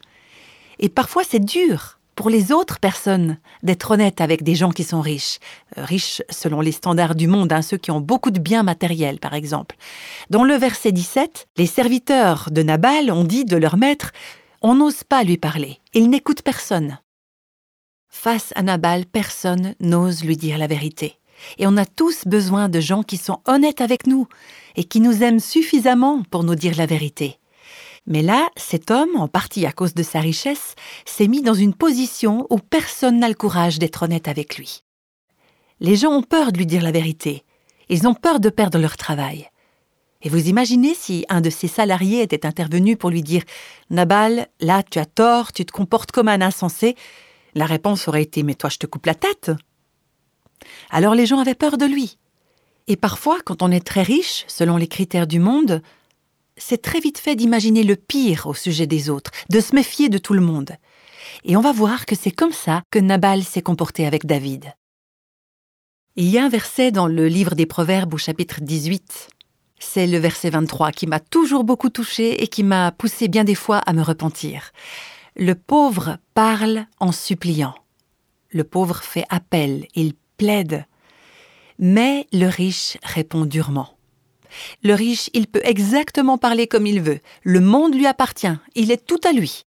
Et 0.79 0.89
parfois 0.89 1.21
c'est 1.23 1.45
dur 1.45 1.98
pour 2.19 2.29
les 2.29 2.51
autres 2.51 2.79
personnes 2.79 3.37
d'être 3.63 3.91
honnêtes 3.91 4.19
avec 4.19 4.43
des 4.43 4.53
gens 4.53 4.71
qui 4.71 4.83
sont 4.83 4.99
riches, 4.99 5.39
euh, 5.77 5.85
riches 5.85 6.21
selon 6.29 6.59
les 6.59 6.73
standards 6.73 7.15
du 7.15 7.27
monde, 7.27 7.53
hein, 7.53 7.61
ceux 7.61 7.77
qui 7.77 7.91
ont 7.91 8.01
beaucoup 8.01 8.29
de 8.29 8.41
biens 8.41 8.61
matériels 8.61 9.19
par 9.21 9.33
exemple. 9.33 9.77
Dans 10.29 10.43
le 10.43 10.55
verset 10.55 10.91
17, 10.91 11.47
les 11.55 11.65
serviteurs 11.65 12.49
de 12.51 12.61
Nabal 12.61 13.09
ont 13.09 13.23
dit 13.23 13.45
de 13.45 13.55
leur 13.55 13.77
maître 13.77 14.11
On 14.61 14.75
n'ose 14.75 15.05
pas 15.05 15.23
lui 15.23 15.37
parler, 15.37 15.79
il 15.93 16.09
n'écoute 16.09 16.41
personne. 16.41 16.99
Face 18.09 18.51
à 18.57 18.63
Nabal, 18.63 19.05
personne 19.05 19.75
n'ose 19.79 20.25
lui 20.25 20.35
dire 20.35 20.57
la 20.57 20.67
vérité. 20.67 21.19
Et 21.57 21.67
on 21.67 21.77
a 21.77 21.85
tous 21.85 22.25
besoin 22.25 22.67
de 22.67 22.81
gens 22.81 23.01
qui 23.01 23.15
sont 23.15 23.39
honnêtes 23.45 23.79
avec 23.79 24.07
nous 24.07 24.27
et 24.75 24.83
qui 24.83 24.99
nous 24.99 25.23
aiment 25.23 25.39
suffisamment 25.39 26.23
pour 26.29 26.43
nous 26.43 26.55
dire 26.55 26.75
la 26.75 26.85
vérité. 26.85 27.38
Mais 28.09 28.23
là, 28.23 28.49
cet 28.57 28.89
homme, 28.89 29.15
en 29.15 29.27
partie 29.27 29.67
à 29.67 29.71
cause 29.71 29.93
de 29.93 30.03
sa 30.03 30.19
richesse, 30.19 30.75
s'est 31.05 31.27
mis 31.27 31.43
dans 31.43 31.53
une 31.53 31.75
position 31.75 32.47
où 32.49 32.57
personne 32.57 33.19
n'a 33.19 33.29
le 33.29 33.35
courage 33.35 33.77
d'être 33.77 34.03
honnête 34.03 34.27
avec 34.27 34.57
lui. 34.57 34.83
Les 35.79 35.95
gens 35.95 36.11
ont 36.11 36.23
peur 36.23 36.51
de 36.51 36.57
lui 36.57 36.65
dire 36.65 36.81
la 36.81 36.91
vérité. 36.91 37.43
Ils 37.87 38.07
ont 38.07 38.15
peur 38.15 38.39
de 38.39 38.49
perdre 38.49 38.79
leur 38.79 38.97
travail. 38.97 39.47
Et 40.21 40.29
vous 40.29 40.49
imaginez 40.49 40.95
si 40.95 41.25
un 41.29 41.39
de 41.39 41.49
ses 41.49 41.67
salariés 41.67 42.21
était 42.21 42.45
intervenu 42.45 42.97
pour 42.97 43.11
lui 43.11 43.21
dire 43.21 43.43
Nabal, 43.89 44.47
là 44.59 44.83
tu 44.83 44.99
as 44.99 45.05
tort, 45.05 45.53
tu 45.53 45.63
te 45.63 45.71
comportes 45.71 46.11
comme 46.11 46.27
un 46.27 46.41
insensé, 46.41 46.95
la 47.55 47.65
réponse 47.65 48.07
aurait 48.07 48.23
été 48.23 48.43
Mais 48.43 48.55
toi, 48.55 48.69
je 48.69 48.77
te 48.77 48.87
coupe 48.87 49.05
la 49.05 49.15
tête. 49.15 49.51
Alors 50.89 51.15
les 51.15 51.27
gens 51.27 51.39
avaient 51.39 51.55
peur 51.55 51.77
de 51.77 51.85
lui. 51.85 52.17
Et 52.87 52.97
parfois, 52.97 53.37
quand 53.45 53.61
on 53.61 53.71
est 53.71 53.85
très 53.85 54.01
riche, 54.01 54.45
selon 54.47 54.75
les 54.75 54.87
critères 54.87 55.27
du 55.27 55.39
monde, 55.39 55.81
c'est 56.59 56.81
très 56.81 56.99
vite 56.99 57.17
fait 57.17 57.35
d'imaginer 57.35 57.83
le 57.83 57.95
pire 57.95 58.45
au 58.45 58.53
sujet 58.53 58.85
des 58.85 59.09
autres, 59.09 59.31
de 59.49 59.59
se 59.59 59.73
méfier 59.73 60.09
de 60.09 60.17
tout 60.17 60.33
le 60.33 60.41
monde. 60.41 60.71
Et 61.43 61.55
on 61.55 61.61
va 61.61 61.71
voir 61.71 62.05
que 62.05 62.15
c'est 62.15 62.31
comme 62.31 62.51
ça 62.51 62.83
que 62.91 62.99
Nabal 62.99 63.43
s'est 63.43 63.61
comporté 63.61 64.05
avec 64.05 64.25
David. 64.25 64.73
Il 66.15 66.25
y 66.25 66.37
a 66.37 66.43
un 66.43 66.49
verset 66.49 66.91
dans 66.91 67.07
le 67.07 67.27
livre 67.27 67.55
des 67.55 67.65
Proverbes 67.65 68.13
au 68.13 68.17
chapitre 68.17 68.59
18. 68.61 69.29
C'est 69.79 70.07
le 70.07 70.17
verset 70.17 70.49
23 70.49 70.91
qui 70.91 71.07
m'a 71.07 71.19
toujours 71.19 71.63
beaucoup 71.63 71.89
touché 71.89 72.43
et 72.43 72.47
qui 72.47 72.63
m'a 72.63 72.91
poussé 72.91 73.29
bien 73.29 73.45
des 73.45 73.55
fois 73.55 73.77
à 73.77 73.93
me 73.93 74.01
repentir. 74.01 74.71
Le 75.37 75.55
pauvre 75.55 76.17
parle 76.33 76.85
en 76.99 77.13
suppliant. 77.13 77.75
Le 78.51 78.65
pauvre 78.65 78.97
fait 78.97 79.25
appel, 79.29 79.87
il 79.95 80.13
plaide. 80.37 80.85
Mais 81.77 82.27
le 82.33 82.47
riche 82.47 82.97
répond 83.03 83.45
durement. 83.45 83.98
Le 84.83 84.93
riche, 84.93 85.29
il 85.33 85.47
peut 85.47 85.61
exactement 85.63 86.37
parler 86.37 86.67
comme 86.67 86.87
il 86.87 87.01
veut. 87.01 87.19
Le 87.43 87.59
monde 87.59 87.95
lui 87.95 88.07
appartient, 88.07 88.47
il 88.75 88.91
est 88.91 89.05
tout 89.05 89.19
à 89.27 89.31
lui. 89.31 89.63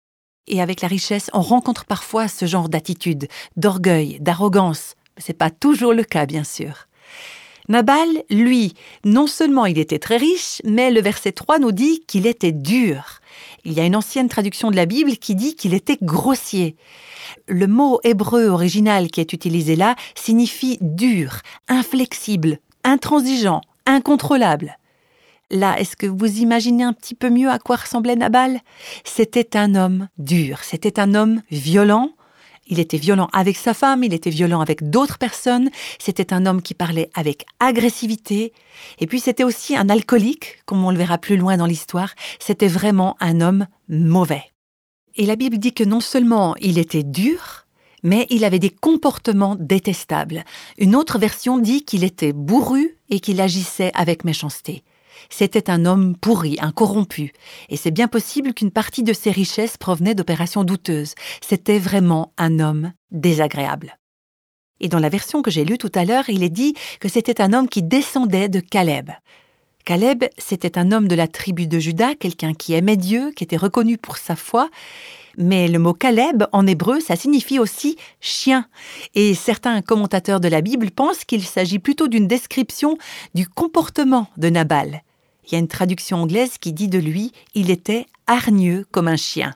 Et 0.46 0.62
avec 0.62 0.80
la 0.80 0.88
richesse, 0.88 1.30
on 1.34 1.42
rencontre 1.42 1.84
parfois 1.84 2.26
ce 2.26 2.46
genre 2.46 2.68
d'attitude, 2.68 3.28
d'orgueil, 3.56 4.18
d'arrogance. 4.20 4.94
Ce 5.18 5.28
n'est 5.28 5.36
pas 5.36 5.50
toujours 5.50 5.92
le 5.92 6.04
cas, 6.04 6.26
bien 6.26 6.44
sûr. 6.44 6.88
Nabal, 7.68 8.08
lui, 8.30 8.72
non 9.04 9.26
seulement 9.26 9.66
il 9.66 9.78
était 9.78 9.98
très 9.98 10.16
riche, 10.16 10.62
mais 10.64 10.90
le 10.90 11.02
verset 11.02 11.32
3 11.32 11.58
nous 11.58 11.72
dit 11.72 12.02
qu'il 12.06 12.26
était 12.26 12.52
dur. 12.52 13.20
Il 13.64 13.74
y 13.74 13.80
a 13.80 13.84
une 13.84 13.96
ancienne 13.96 14.30
traduction 14.30 14.70
de 14.70 14.76
la 14.76 14.86
Bible 14.86 15.18
qui 15.18 15.34
dit 15.34 15.54
qu'il 15.54 15.74
était 15.74 15.98
grossier. 16.00 16.76
Le 17.46 17.66
mot 17.66 18.00
hébreu 18.04 18.46
original 18.46 19.10
qui 19.10 19.20
est 19.20 19.34
utilisé 19.34 19.76
là 19.76 19.96
signifie 20.14 20.78
dur, 20.80 21.42
inflexible, 21.68 22.58
intransigeant, 22.84 23.60
incontrôlable. 23.88 24.78
Là, 25.50 25.80
est-ce 25.80 25.96
que 25.96 26.06
vous 26.06 26.40
imaginez 26.40 26.84
un 26.84 26.92
petit 26.92 27.14
peu 27.14 27.30
mieux 27.30 27.48
à 27.48 27.58
quoi 27.58 27.76
ressemblait 27.76 28.16
Nabal? 28.16 28.60
C'était 29.04 29.56
un 29.56 29.74
homme 29.74 30.08
dur, 30.18 30.60
c'était 30.62 31.00
un 31.00 31.14
homme 31.14 31.42
violent, 31.50 32.10
il 32.66 32.80
était 32.80 32.98
violent 32.98 33.28
avec 33.32 33.56
sa 33.56 33.72
femme, 33.72 34.04
il 34.04 34.12
était 34.12 34.28
violent 34.28 34.60
avec 34.60 34.90
d'autres 34.90 35.16
personnes, 35.16 35.70
c'était 35.98 36.34
un 36.34 36.44
homme 36.44 36.60
qui 36.60 36.74
parlait 36.74 37.08
avec 37.14 37.46
agressivité, 37.60 38.52
et 38.98 39.06
puis 39.06 39.20
c'était 39.20 39.44
aussi 39.44 39.74
un 39.74 39.88
alcoolique, 39.88 40.58
comme 40.66 40.84
on 40.84 40.90
le 40.90 40.98
verra 40.98 41.16
plus 41.16 41.38
loin 41.38 41.56
dans 41.56 41.64
l'histoire, 41.66 42.12
c'était 42.38 42.68
vraiment 42.68 43.16
un 43.20 43.40
homme 43.40 43.66
mauvais. 43.88 44.44
Et 45.16 45.24
la 45.24 45.36
Bible 45.36 45.56
dit 45.56 45.72
que 45.72 45.84
non 45.84 46.00
seulement 46.00 46.54
il 46.60 46.78
était 46.78 47.04
dur, 47.04 47.66
mais 48.08 48.26
il 48.30 48.44
avait 48.44 48.58
des 48.58 48.70
comportements 48.70 49.54
détestables. 49.60 50.44
Une 50.78 50.96
autre 50.96 51.18
version 51.18 51.58
dit 51.58 51.84
qu'il 51.84 52.04
était 52.04 52.32
bourru 52.32 52.96
et 53.10 53.20
qu'il 53.20 53.40
agissait 53.40 53.92
avec 53.94 54.24
méchanceté. 54.24 54.82
C'était 55.28 55.68
un 55.68 55.84
homme 55.84 56.16
pourri, 56.16 56.56
un 56.60 56.72
corrompu, 56.72 57.32
et 57.68 57.76
c'est 57.76 57.90
bien 57.90 58.08
possible 58.08 58.54
qu'une 58.54 58.70
partie 58.70 59.02
de 59.02 59.12
ses 59.12 59.30
richesses 59.30 59.76
provenait 59.76 60.14
d'opérations 60.14 60.64
douteuses. 60.64 61.14
C'était 61.46 61.78
vraiment 61.78 62.32
un 62.38 62.60
homme 62.60 62.92
désagréable. 63.10 63.98
Et 64.80 64.88
dans 64.88 65.00
la 65.00 65.08
version 65.08 65.42
que 65.42 65.50
j'ai 65.50 65.64
lue 65.64 65.76
tout 65.76 65.92
à 65.94 66.04
l'heure, 66.04 66.30
il 66.30 66.42
est 66.42 66.48
dit 66.48 66.74
que 67.00 67.08
c'était 67.08 67.42
un 67.42 67.52
homme 67.52 67.68
qui 67.68 67.82
descendait 67.82 68.48
de 68.48 68.60
Caleb. 68.60 69.10
Caleb, 69.84 70.24
c'était 70.38 70.78
un 70.78 70.92
homme 70.92 71.08
de 71.08 71.14
la 71.14 71.28
tribu 71.28 71.66
de 71.66 71.78
Juda, 71.78 72.14
quelqu'un 72.14 72.54
qui 72.54 72.74
aimait 72.74 72.96
Dieu, 72.96 73.32
qui 73.34 73.44
était 73.44 73.56
reconnu 73.56 73.98
pour 73.98 74.18
sa 74.18 74.36
foi, 74.36 74.70
mais 75.36 75.68
le 75.68 75.78
mot 75.78 75.94
Caleb 75.94 76.44
en 76.52 76.66
hébreu, 76.66 77.00
ça 77.00 77.16
signifie 77.16 77.58
aussi 77.58 77.96
chien. 78.20 78.66
Et 79.14 79.34
certains 79.34 79.82
commentateurs 79.82 80.40
de 80.40 80.48
la 80.48 80.60
Bible 80.60 80.90
pensent 80.90 81.24
qu'il 81.24 81.44
s'agit 81.44 81.78
plutôt 81.78 82.08
d'une 82.08 82.26
description 82.26 82.98
du 83.34 83.46
comportement 83.46 84.28
de 84.36 84.48
Nabal. 84.48 85.02
Il 85.46 85.52
y 85.52 85.56
a 85.56 85.58
une 85.58 85.68
traduction 85.68 86.22
anglaise 86.22 86.58
qui 86.58 86.72
dit 86.72 86.88
de 86.88 86.98
lui 86.98 87.32
il 87.54 87.70
était 87.70 88.06
hargneux 88.26 88.86
comme 88.90 89.08
un 89.08 89.16
chien. 89.16 89.54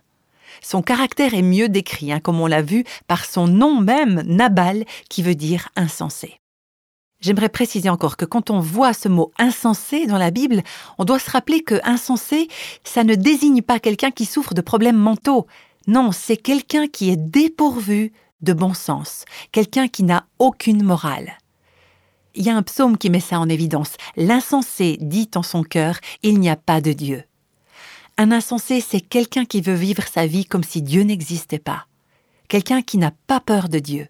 Son 0.63 0.83
caractère 0.83 1.35
est 1.35 1.43
mieux 1.43 1.69
décrit, 1.69 2.13
hein, 2.13 2.21
comme 2.21 2.41
on 2.41 2.47
l'a 2.47 2.63
vu, 2.63 2.85
par 3.09 3.25
son 3.25 3.49
nom 3.49 3.81
même, 3.81 4.23
Nabal, 4.27 4.85
qui 5.09 5.23
veut 5.23 5.35
dire 5.35 5.69
insensé. 5.77 6.42
J'aimerais 7.23 7.49
préciser 7.49 7.89
encore 7.89 8.17
que 8.17 8.25
quand 8.25 8.51
on 8.51 8.59
voit 8.59 8.93
ce 8.93 9.09
mot 9.09 9.33
insensé 9.39 10.07
dans 10.07 10.19
la 10.19 10.33
Bible, 10.33 10.63
on 10.99 11.05
doit 11.05 11.21
se 11.21 11.31
rappeler 11.31 11.63
que 11.63 11.81
insensé, 11.85 12.49
ça 12.83 13.05
ne 13.05 13.15
désigne 13.15 13.63
pas 13.63 13.79
quelqu'un 13.79 14.11
qui 14.11 14.27
souffre 14.27 14.55
de 14.55 14.61
problèmes 14.61 14.97
mentaux. 14.97 15.47
Non, 15.87 16.11
c'est 16.11 16.37
quelqu'un 16.37 16.89
qui 16.89 17.11
est 17.11 17.17
dépourvu 17.17 18.13
de 18.41 18.53
bon 18.53 18.75
sens, 18.75 19.25
quelqu'un 19.53 19.87
qui 19.87 20.03
n'a 20.03 20.27
aucune 20.41 20.83
morale. 20.83 21.39
Il 22.35 22.45
y 22.45 22.51
a 22.51 22.57
un 22.57 22.63
psaume 22.63 22.99
qui 22.99 23.09
met 23.09 23.21
ça 23.21 23.39
en 23.39 23.49
évidence. 23.49 23.95
L'insensé 24.17 24.99
dit 25.01 25.31
en 25.37 25.45
son 25.45 25.63
cœur, 25.63 25.99
il 26.25 26.41
n'y 26.41 26.51
a 26.51 26.57
pas 26.57 26.81
de 26.81 26.93
Dieu. 26.93 27.23
Un 28.19 28.33
insensé, 28.33 28.81
c'est 28.81 29.01
quelqu'un 29.01 29.45
qui 29.45 29.61
veut 29.61 29.75
vivre 29.75 30.03
sa 30.13 30.27
vie 30.27 30.45
comme 30.45 30.65
si 30.65 30.83
Dieu 30.83 31.03
n'existait 31.03 31.61
pas. 31.61 31.87
Quelqu'un 32.49 32.83
qui 32.83 32.99
n'a 32.99 33.13
pas 33.29 33.39
peur 33.39 33.69
de 33.69 33.79
Dieu, 33.79 34.09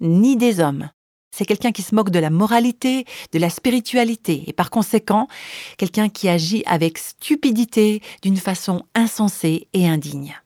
ni 0.00 0.36
des 0.36 0.60
hommes. 0.60 0.88
C'est 1.36 1.44
quelqu'un 1.44 1.70
qui 1.70 1.82
se 1.82 1.94
moque 1.94 2.08
de 2.08 2.18
la 2.18 2.30
moralité, 2.30 3.04
de 3.32 3.38
la 3.38 3.50
spiritualité, 3.50 4.44
et 4.46 4.54
par 4.54 4.70
conséquent, 4.70 5.28
quelqu'un 5.76 6.08
qui 6.08 6.30
agit 6.30 6.62
avec 6.64 6.96
stupidité, 6.96 8.00
d'une 8.22 8.38
façon 8.38 8.86
insensée 8.94 9.68
et 9.74 9.86
indigne. 9.86 10.40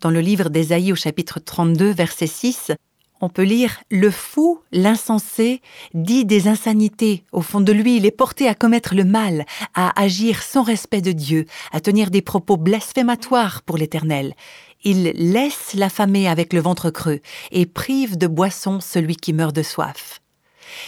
Dans 0.00 0.10
le 0.10 0.18
livre 0.18 0.48
d'Ésaïe 0.48 0.90
au 0.90 0.96
chapitre 0.96 1.38
32, 1.38 1.92
verset 1.92 2.26
6, 2.26 2.72
on 3.20 3.28
peut 3.28 3.44
lire 3.44 3.80
Le 3.92 4.10
fou, 4.10 4.58
l'insensé, 4.72 5.62
dit 5.94 6.24
des 6.24 6.48
insanités. 6.48 7.22
Au 7.30 7.40
fond 7.40 7.60
de 7.60 7.70
lui, 7.70 7.98
il 7.98 8.04
est 8.04 8.10
porté 8.10 8.48
à 8.48 8.56
commettre 8.56 8.96
le 8.96 9.04
mal, 9.04 9.46
à 9.74 10.02
agir 10.02 10.42
sans 10.42 10.64
respect 10.64 11.00
de 11.00 11.12
Dieu, 11.12 11.46
à 11.70 11.78
tenir 11.78 12.10
des 12.10 12.22
propos 12.22 12.56
blasphématoires 12.56 13.62
pour 13.62 13.78
l'Éternel. 13.78 14.34
Il 14.82 15.04
laisse 15.14 15.74
l'affamé 15.74 16.26
avec 16.26 16.52
le 16.52 16.60
ventre 16.60 16.90
creux 16.90 17.20
et 17.52 17.66
prive 17.66 18.18
de 18.18 18.26
boisson 18.26 18.80
celui 18.80 19.14
qui 19.14 19.32
meurt 19.32 19.54
de 19.54 19.62
soif. 19.62 20.20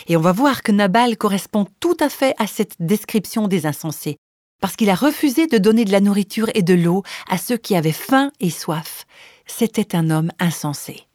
Et 0.09 0.17
on 0.17 0.21
va 0.21 0.33
voir 0.33 0.63
que 0.63 0.73
Nabal 0.73 1.17
correspond 1.17 1.67
tout 1.81 1.97
à 2.01 2.09
fait 2.09 2.35
à 2.39 2.47
cette 2.47 2.77
description 2.81 3.49
des 3.49 3.67
insensés, 3.67 4.17
parce 4.61 4.77
qu'il 4.77 4.91
a 4.91 4.95
refusé 4.95 5.47
de 5.47 5.59
donner 5.59 5.85
de 5.85 5.93
la 5.93 6.01
nourriture 6.01 6.51
et 6.55 6.63
de 6.63 6.75
l'eau 6.75 7.03
à 7.29 7.39
ceux 7.39 7.57
qui 7.57 7.77
avaient 7.77 7.93
faim 7.93 8.31
et 8.41 8.51
soif. 8.51 9.07
C'était 9.47 9.95
un 9.95 10.11
homme 10.11 10.33
insensé. 10.39 11.07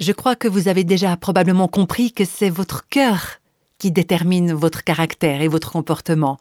Je 0.00 0.12
crois 0.12 0.34
que 0.34 0.48
vous 0.48 0.66
avez 0.66 0.82
déjà 0.82 1.16
probablement 1.16 1.68
compris 1.68 2.12
que 2.12 2.24
c'est 2.24 2.50
votre 2.50 2.88
cœur 2.88 3.38
qui 3.78 3.92
détermine 3.92 4.52
votre 4.52 4.82
caractère 4.82 5.40
et 5.40 5.48
votre 5.48 5.70
comportement. 5.70 6.38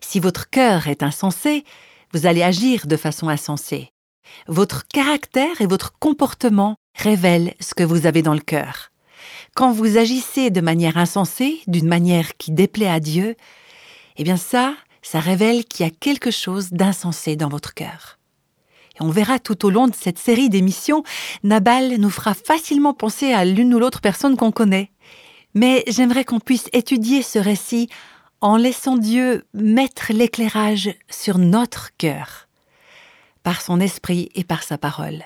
Si 0.00 0.20
votre 0.20 0.50
cœur 0.50 0.86
est 0.86 1.02
insensé, 1.02 1.64
vous 2.12 2.26
allez 2.26 2.42
agir 2.42 2.86
de 2.86 2.96
façon 2.96 3.28
insensée. 3.28 3.90
Votre 4.46 4.86
caractère 4.86 5.60
et 5.60 5.66
votre 5.66 5.98
comportement 5.98 6.76
révèlent 6.96 7.54
ce 7.60 7.74
que 7.74 7.82
vous 7.82 8.06
avez 8.06 8.22
dans 8.22 8.34
le 8.34 8.40
cœur. 8.40 8.91
Quand 9.54 9.70
vous 9.70 9.98
agissez 9.98 10.50
de 10.50 10.62
manière 10.62 10.96
insensée, 10.96 11.60
d'une 11.66 11.86
manière 11.86 12.36
qui 12.38 12.52
déplaît 12.52 12.88
à 12.88 13.00
Dieu, 13.00 13.36
eh 14.16 14.24
bien 14.24 14.38
ça, 14.38 14.74
ça 15.02 15.20
révèle 15.20 15.66
qu'il 15.66 15.84
y 15.84 15.88
a 15.88 15.92
quelque 15.92 16.30
chose 16.30 16.70
d'insensé 16.70 17.36
dans 17.36 17.50
votre 17.50 17.74
cœur. 17.74 18.18
Et 18.96 19.02
on 19.02 19.10
verra 19.10 19.38
tout 19.38 19.66
au 19.66 19.70
long 19.70 19.88
de 19.88 19.94
cette 19.94 20.18
série 20.18 20.48
d'émissions, 20.48 21.02
Nabal 21.42 21.96
nous 21.96 22.08
fera 22.08 22.32
facilement 22.32 22.94
penser 22.94 23.32
à 23.32 23.44
l'une 23.44 23.74
ou 23.74 23.78
l'autre 23.78 24.00
personne 24.00 24.36
qu'on 24.36 24.52
connaît. 24.52 24.90
Mais 25.54 25.84
j'aimerais 25.86 26.24
qu'on 26.24 26.40
puisse 26.40 26.70
étudier 26.72 27.20
ce 27.20 27.38
récit 27.38 27.90
en 28.40 28.56
laissant 28.56 28.96
Dieu 28.96 29.44
mettre 29.52 30.12
l'éclairage 30.14 30.94
sur 31.10 31.36
notre 31.36 31.90
cœur, 31.98 32.48
par 33.42 33.60
son 33.60 33.80
esprit 33.80 34.30
et 34.34 34.44
par 34.44 34.62
sa 34.62 34.78
parole. 34.78 35.22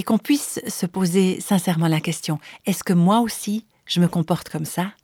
Et 0.00 0.02
qu'on 0.02 0.16
puisse 0.16 0.60
se 0.66 0.86
poser 0.86 1.42
sincèrement 1.42 1.86
la 1.86 2.00
question, 2.00 2.38
est-ce 2.64 2.82
que 2.82 2.94
moi 2.94 3.20
aussi 3.20 3.66
je 3.84 4.00
me 4.00 4.08
comporte 4.08 4.48
comme 4.48 4.64
ça? 4.64 4.94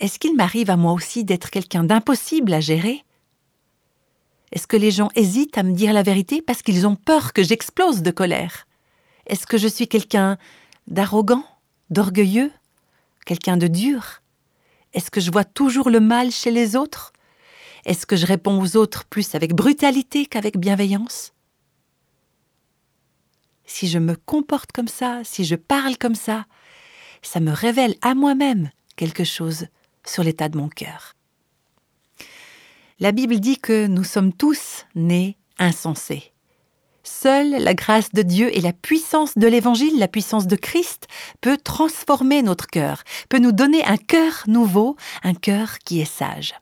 Est-ce 0.00 0.18
qu'il 0.18 0.36
m'arrive 0.36 0.68
à 0.68 0.76
moi 0.76 0.92
aussi 0.92 1.24
d'être 1.24 1.48
quelqu'un 1.48 1.82
d'impossible 1.82 2.52
à 2.52 2.60
gérer? 2.60 3.06
Est-ce 4.52 4.66
que 4.66 4.76
les 4.76 4.90
gens 4.90 5.08
hésitent 5.14 5.56
à 5.56 5.62
me 5.62 5.72
dire 5.72 5.94
la 5.94 6.02
vérité 6.02 6.42
parce 6.42 6.60
qu'ils 6.60 6.86
ont 6.86 6.94
peur 6.94 7.32
que 7.32 7.42
j'explose 7.42 8.02
de 8.02 8.10
colère? 8.10 8.66
Est-ce 9.28 9.46
que 9.46 9.56
je 9.56 9.66
suis 9.66 9.88
quelqu'un 9.88 10.36
d'arrogant, 10.88 11.46
d'orgueilleux, 11.88 12.52
quelqu'un 13.24 13.56
de 13.56 13.66
dur? 13.66 14.20
Est-ce 14.92 15.10
que 15.10 15.22
je 15.22 15.30
vois 15.30 15.44
toujours 15.44 15.88
le 15.88 16.00
mal 16.00 16.32
chez 16.32 16.50
les 16.50 16.76
autres? 16.76 17.14
Est-ce 17.86 18.04
que 18.04 18.16
je 18.16 18.26
réponds 18.26 18.60
aux 18.60 18.76
autres 18.76 19.06
plus 19.06 19.34
avec 19.34 19.54
brutalité 19.54 20.26
qu'avec 20.26 20.58
bienveillance? 20.58 21.31
Si 23.74 23.88
je 23.88 23.98
me 23.98 24.16
comporte 24.16 24.70
comme 24.70 24.86
ça, 24.86 25.22
si 25.24 25.46
je 25.46 25.54
parle 25.54 25.96
comme 25.96 26.14
ça, 26.14 26.44
ça 27.22 27.40
me 27.40 27.52
révèle 27.52 27.94
à 28.02 28.14
moi-même 28.14 28.70
quelque 28.96 29.24
chose 29.24 29.66
sur 30.04 30.22
l'état 30.22 30.50
de 30.50 30.58
mon 30.58 30.68
cœur. 30.68 31.16
La 33.00 33.12
Bible 33.12 33.40
dit 33.40 33.56
que 33.56 33.86
nous 33.86 34.04
sommes 34.04 34.34
tous 34.34 34.84
nés 34.94 35.38
insensés. 35.58 36.34
Seule 37.02 37.52
la 37.52 37.72
grâce 37.72 38.10
de 38.12 38.20
Dieu 38.20 38.54
et 38.54 38.60
la 38.60 38.74
puissance 38.74 39.38
de 39.38 39.46
l'Évangile, 39.46 39.98
la 39.98 40.06
puissance 40.06 40.46
de 40.46 40.56
Christ, 40.56 41.08
peut 41.40 41.56
transformer 41.56 42.42
notre 42.42 42.66
cœur, 42.66 43.02
peut 43.30 43.38
nous 43.38 43.52
donner 43.52 43.82
un 43.86 43.96
cœur 43.96 44.44
nouveau, 44.48 44.96
un 45.22 45.32
cœur 45.32 45.78
qui 45.78 46.02
est 46.02 46.04
sage. 46.04 46.52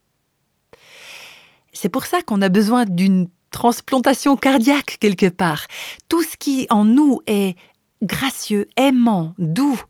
C'est 1.72 1.88
pour 1.88 2.06
ça 2.06 2.22
qu'on 2.22 2.40
a 2.40 2.48
besoin 2.48 2.84
d'une 2.84 3.28
transplantation 3.50 4.36
cardiaque 4.36 4.96
quelque 5.00 5.28
part. 5.28 5.66
Tout 6.08 6.22
ce 6.22 6.36
qui 6.36 6.66
en 6.70 6.84
nous 6.84 7.20
est 7.26 7.56
gracieux, 8.02 8.68
aimant, 8.76 9.34
doux, 9.38 9.80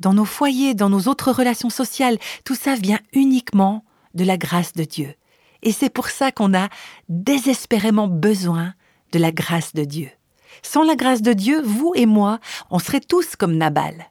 dans 0.00 0.12
nos 0.12 0.24
foyers, 0.24 0.74
dans 0.74 0.90
nos 0.90 1.08
autres 1.08 1.32
relations 1.32 1.70
sociales, 1.70 2.18
tout 2.44 2.54
ça 2.54 2.74
vient 2.74 2.98
uniquement 3.12 3.84
de 4.14 4.24
la 4.24 4.36
grâce 4.36 4.72
de 4.72 4.84
Dieu. 4.84 5.14
Et 5.62 5.72
c'est 5.72 5.90
pour 5.90 6.08
ça 6.08 6.30
qu'on 6.30 6.54
a 6.54 6.68
désespérément 7.08 8.08
besoin 8.08 8.74
de 9.12 9.18
la 9.18 9.32
grâce 9.32 9.72
de 9.72 9.84
Dieu. 9.84 10.10
Sans 10.62 10.84
la 10.84 10.94
grâce 10.94 11.22
de 11.22 11.32
Dieu, 11.32 11.62
vous 11.62 11.92
et 11.94 12.06
moi, 12.06 12.38
on 12.70 12.78
serait 12.78 13.00
tous 13.00 13.36
comme 13.36 13.56
Nabal. 13.56 14.10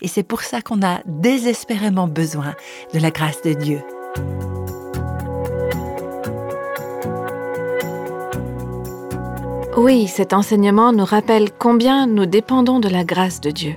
Et 0.00 0.08
c'est 0.08 0.22
pour 0.22 0.42
ça 0.42 0.60
qu'on 0.60 0.82
a 0.82 1.00
désespérément 1.06 2.08
besoin 2.08 2.54
de 2.92 2.98
la 2.98 3.10
grâce 3.10 3.42
de 3.42 3.52
Dieu. 3.52 3.82
Oui, 9.76 10.06
cet 10.06 10.32
enseignement 10.32 10.92
nous 10.92 11.04
rappelle 11.04 11.50
combien 11.50 12.06
nous 12.06 12.26
dépendons 12.26 12.78
de 12.78 12.88
la 12.88 13.02
grâce 13.02 13.40
de 13.40 13.50
Dieu. 13.50 13.74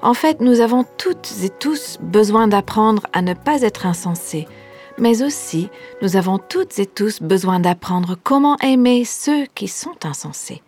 En 0.00 0.14
fait, 0.14 0.40
nous 0.40 0.60
avons 0.60 0.86
toutes 0.96 1.34
et 1.42 1.50
tous 1.50 1.98
besoin 2.00 2.48
d'apprendre 2.48 3.02
à 3.12 3.20
ne 3.20 3.34
pas 3.34 3.60
être 3.60 3.84
insensés, 3.84 4.48
mais 4.96 5.22
aussi 5.22 5.68
nous 6.00 6.16
avons 6.16 6.38
toutes 6.38 6.78
et 6.78 6.86
tous 6.86 7.20
besoin 7.20 7.60
d'apprendre 7.60 8.16
comment 8.22 8.56
aimer 8.60 9.04
ceux 9.04 9.44
qui 9.54 9.68
sont 9.68 10.06
insensés. 10.06 10.62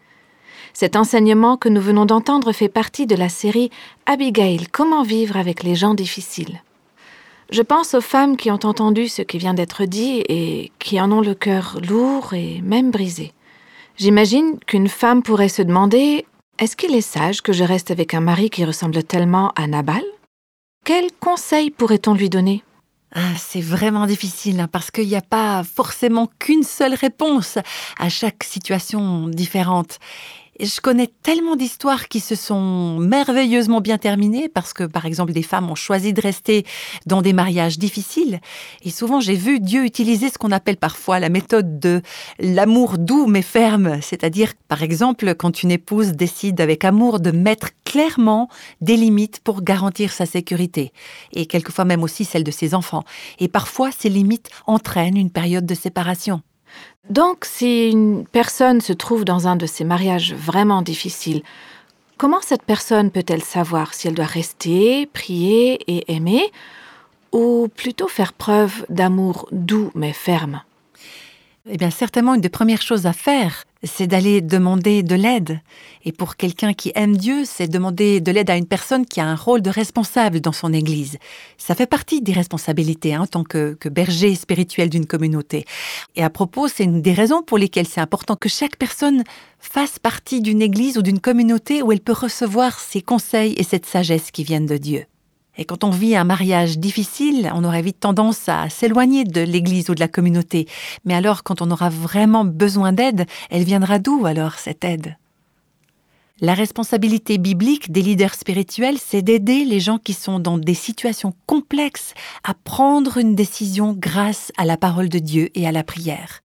Cet 0.75 0.95
enseignement 0.95 1.57
que 1.57 1.71
nous 1.71 1.81
venons 1.81 2.05
d'entendre 2.05 2.53
fait 2.53 2.69
partie 2.69 3.07
de 3.07 3.17
la 3.17 3.31
série 3.31 3.71
Abigail, 4.05 4.67
comment 4.71 5.05
vivre 5.05 5.39
avec 5.39 5.63
les 5.63 5.75
gens 5.75 5.95
difficiles. 5.95 6.61
Je 7.49 7.63
pense 7.63 7.95
aux 7.95 8.03
femmes 8.03 8.37
qui 8.37 8.51
ont 8.51 8.61
entendu 8.63 9.09
ce 9.09 9.23
qui 9.23 9.39
vient 9.39 9.55
d'être 9.55 9.87
dit 9.87 10.23
et 10.29 10.71
qui 10.79 11.01
en 11.01 11.11
ont 11.13 11.23
le 11.23 11.35
cœur 11.35 11.79
lourd 11.89 12.35
et 12.35 12.61
même 12.63 12.91
brisé. 12.91 13.33
J'imagine 13.99 14.59
qu'une 14.67 14.89
femme 14.89 15.23
pourrait 15.23 15.49
se 15.49 15.63
demander 15.63 16.27
Est-ce 16.59 16.77
qu'il 16.77 16.95
est 16.95 17.01
sage 17.01 17.41
que 17.41 17.55
je 17.55 17.65
reste 17.65 17.91
avec 17.91 18.13
un 18.13 18.21
mari 18.21 18.51
qui 18.51 18.63
ressemble 18.67 19.03
tellement 19.03 19.53
à 19.57 19.67
Nabal? 19.67 20.03
Quels 20.85 21.11
conseils 21.19 21.71
pourrait-on 21.71 22.13
lui 22.13 22.29
donner? 22.29 22.63
Ah, 23.15 23.35
c'est 23.39 23.63
vraiment 23.63 24.05
difficile 24.05 24.61
hein, 24.61 24.69
parce 24.71 24.91
qu'il 24.91 25.07
n'y 25.07 25.17
a 25.17 25.23
pas 25.23 25.63
forcément 25.65 26.29
qu'une 26.39 26.63
seule 26.63 26.93
réponse 26.93 27.57
à 27.99 28.11
chaque 28.11 28.45
situation 28.45 29.29
différente. 29.29 29.99
Je 30.59 30.81
connais 30.81 31.09
tellement 31.23 31.57
d'histoires 31.57 32.09
qui 32.09 32.21
se 32.21 32.35
sont 32.35 32.99
merveilleusement 32.99 33.81
bien 33.81 33.99
terminées 33.99 34.49
parce 34.49 34.73
que, 34.73 34.85
par 34.85 35.05
exemple, 35.05 35.33
des 35.33 35.43
femmes 35.43 35.71
ont 35.71 35.75
choisi 35.75 36.13
de 36.13 36.21
rester 36.21 36.65
dans 37.05 37.21
des 37.21 37.33
mariages 37.33 37.79
difficiles. 37.79 38.41
Et 38.83 38.91
souvent, 38.91 39.21
j'ai 39.21 39.35
vu 39.35 39.61
Dieu 39.61 39.85
utiliser 39.85 40.31
ce 40.31 40.39
qu'on 40.39 40.53
appelle 40.53 40.77
parfois 40.77 41.21
la 41.21 41.29
méthode 41.29 41.79
de 41.79 42.01
l'amour 42.39 42.99
doux 42.99 43.27
mais 43.27 43.43
ferme. 43.43 44.01
C'est-à-dire, 44.01 44.55
par 44.69 44.83
exemple, 44.83 45.35
quand 45.35 45.63
une 45.63 45.71
épouse 45.71 46.13
décide 46.13 46.61
avec 46.61 46.85
amour 46.85 47.21
de 47.21 47.31
mettre 47.31 47.71
clairement 47.85 48.49
des 48.81 48.97
limites 48.97 49.41
pour 49.41 49.63
garantir 49.63 50.13
sa 50.13 50.27
sécurité. 50.27 50.93
Et 51.33 51.47
quelquefois 51.47 51.85
même 51.85 52.03
aussi 52.03 52.25
celle 52.25 52.45
de 52.45 52.51
ses 52.51 52.75
enfants. 52.75 53.05
Et 53.39 53.49
parfois, 53.49 53.91
ces 53.91 54.09
limites 54.09 54.51
entraînent 54.67 55.17
une 55.17 55.31
période 55.31 55.67
de 55.67 55.75
séparation. 55.75 56.43
Donc, 57.11 57.45
si 57.45 57.91
une 57.91 58.27
personne 58.27 58.81
se 58.81 58.93
trouve 58.93 59.25
dans 59.25 59.47
un 59.47 59.57
de 59.57 59.67
ces 59.67 59.85
mariages 59.85 60.35
vraiment 60.35 60.83
difficiles, 60.83 61.43
comment 62.19 62.41
cette 62.41 62.63
personne 62.65 63.11
peut-elle 63.11 63.43
savoir 63.43 63.95
si 63.95 64.09
elle 64.09 64.15
doit 64.15 64.25
rester, 64.25 65.07
prier 65.07 65.79
et 65.87 66.13
aimer, 66.13 66.51
ou 67.33 67.69
plutôt 67.75 68.09
faire 68.09 68.33
preuve 68.33 68.85
d'amour 68.89 69.49
doux 69.53 69.91
mais 69.95 70.13
ferme? 70.13 70.63
Eh 71.69 71.77
bien, 71.77 71.91
certainement, 71.91 72.35
une 72.35 72.41
des 72.41 72.49
premières 72.49 72.83
choses 72.83 73.07
à 73.07 73.13
faire, 73.13 73.65
c'est 73.83 74.07
d'aller 74.07 74.41
demander 74.41 75.03
de 75.03 75.15
l'aide. 75.15 75.61
Et 76.05 76.13
pour 76.13 76.37
quelqu'un 76.37 76.73
qui 76.75 76.93
aime 76.95 77.17
Dieu, 77.17 77.45
c'est 77.45 77.67
demander 77.67 78.21
de 78.21 78.31
l'aide 78.31 78.51
à 78.51 78.57
une 78.57 78.67
personne 78.67 79.05
qui 79.05 79.21
a 79.21 79.27
un 79.27 79.35
rôle 79.35 79.63
de 79.63 79.71
responsable 79.71 80.41
dans 80.41 80.53
son 80.53 80.73
Église. 80.73 81.19
Ça 81.59 81.75
fait 81.75 81.87
partie 81.87 82.21
des 82.21 82.33
responsabilités 82.33 83.15
hein, 83.15 83.23
en 83.23 83.27
tant 83.27 83.45
que, 83.45 83.77
berger 83.89 84.35
spirituel 84.35 84.91
d'une 84.91 85.07
communauté. 85.07 85.65
Et 86.15 86.23
à 86.23 86.31
propos, 86.31 86.69
c'est 86.69 86.85
une 86.85 87.03
des 87.03 87.13
raisons 87.13 87.43
pour 87.43 87.59
lesquelles 87.59 87.89
c'est 87.89 88.01
important 88.01 88.37
que 88.37 88.49
chaque 88.49 88.77
personne 88.77 89.25
fasse 89.59 89.99
partie 89.99 90.41
d'une 90.41 90.63
Église 90.63 90.99
ou 90.99 91.03
d'une 91.03 91.21
communauté 91.21 91.83
où 91.83 91.93
elle 91.93 92.01
peut 92.01 92.13
recevoir 92.13 92.79
ces 92.79 93.03
conseils 93.03 93.55
et 93.57 93.63
cette 93.63 93.87
sagesse 93.87 94.31
qui 94.31 94.45
viennent 94.45 94.67
de 94.67 94.77
Dieu. 94.77 95.07
Et 95.59 95.65
quand 95.65 95.85
on 95.85 95.91
vit 95.91 96.17
un 96.17 96.25
mariage 96.25 96.79
difficile, 96.79 97.51
on 97.55 97.65
aurait 97.65 97.83
vite 97.83 98.01
tendance 98.01 98.49
à 98.49 98.69
s'éloigner 98.69 99.25
de 99.25 99.41
l'Église 99.41 99.91
ou 99.91 99.95
de 99.95 100.01
la 100.01 100.09
communauté. 100.09 100.67
Mais 101.05 101.15
alors, 101.15 101.43
quand 101.43 101.63
on 101.63 101.71
aura 101.71 101.89
vraiment 101.89 102.45
besoin 102.45 102.93
d'aide, 102.93 103.27
elle 103.51 103.65
viendra 103.65 103.99
d'où 103.99 104.27
alors 104.27 104.55
cette 104.55 104.85
aide? 104.85 105.17
La 106.43 106.53
responsabilité 106.53 107.39
biblique 107.39 107.91
des 107.91 108.03
leaders 108.03 108.35
spirituels, 108.35 108.99
c'est 108.99 109.23
d'aider 109.23 109.65
les 109.65 109.81
gens 109.81 109.97
qui 109.97 110.13
sont 110.13 110.39
dans 110.39 110.59
des 110.59 110.75
situations 110.75 111.33
complexes 111.47 112.13
à 112.45 112.53
prendre 112.53 113.17
une 113.17 113.35
décision 113.35 113.95
grâce 113.99 114.53
à 114.59 114.67
la 114.67 114.77
parole 114.77 115.09
de 115.09 115.19
Dieu 115.19 115.49
et 115.55 115.67
à 115.67 115.73
la 115.73 115.83
prière. 115.83 116.43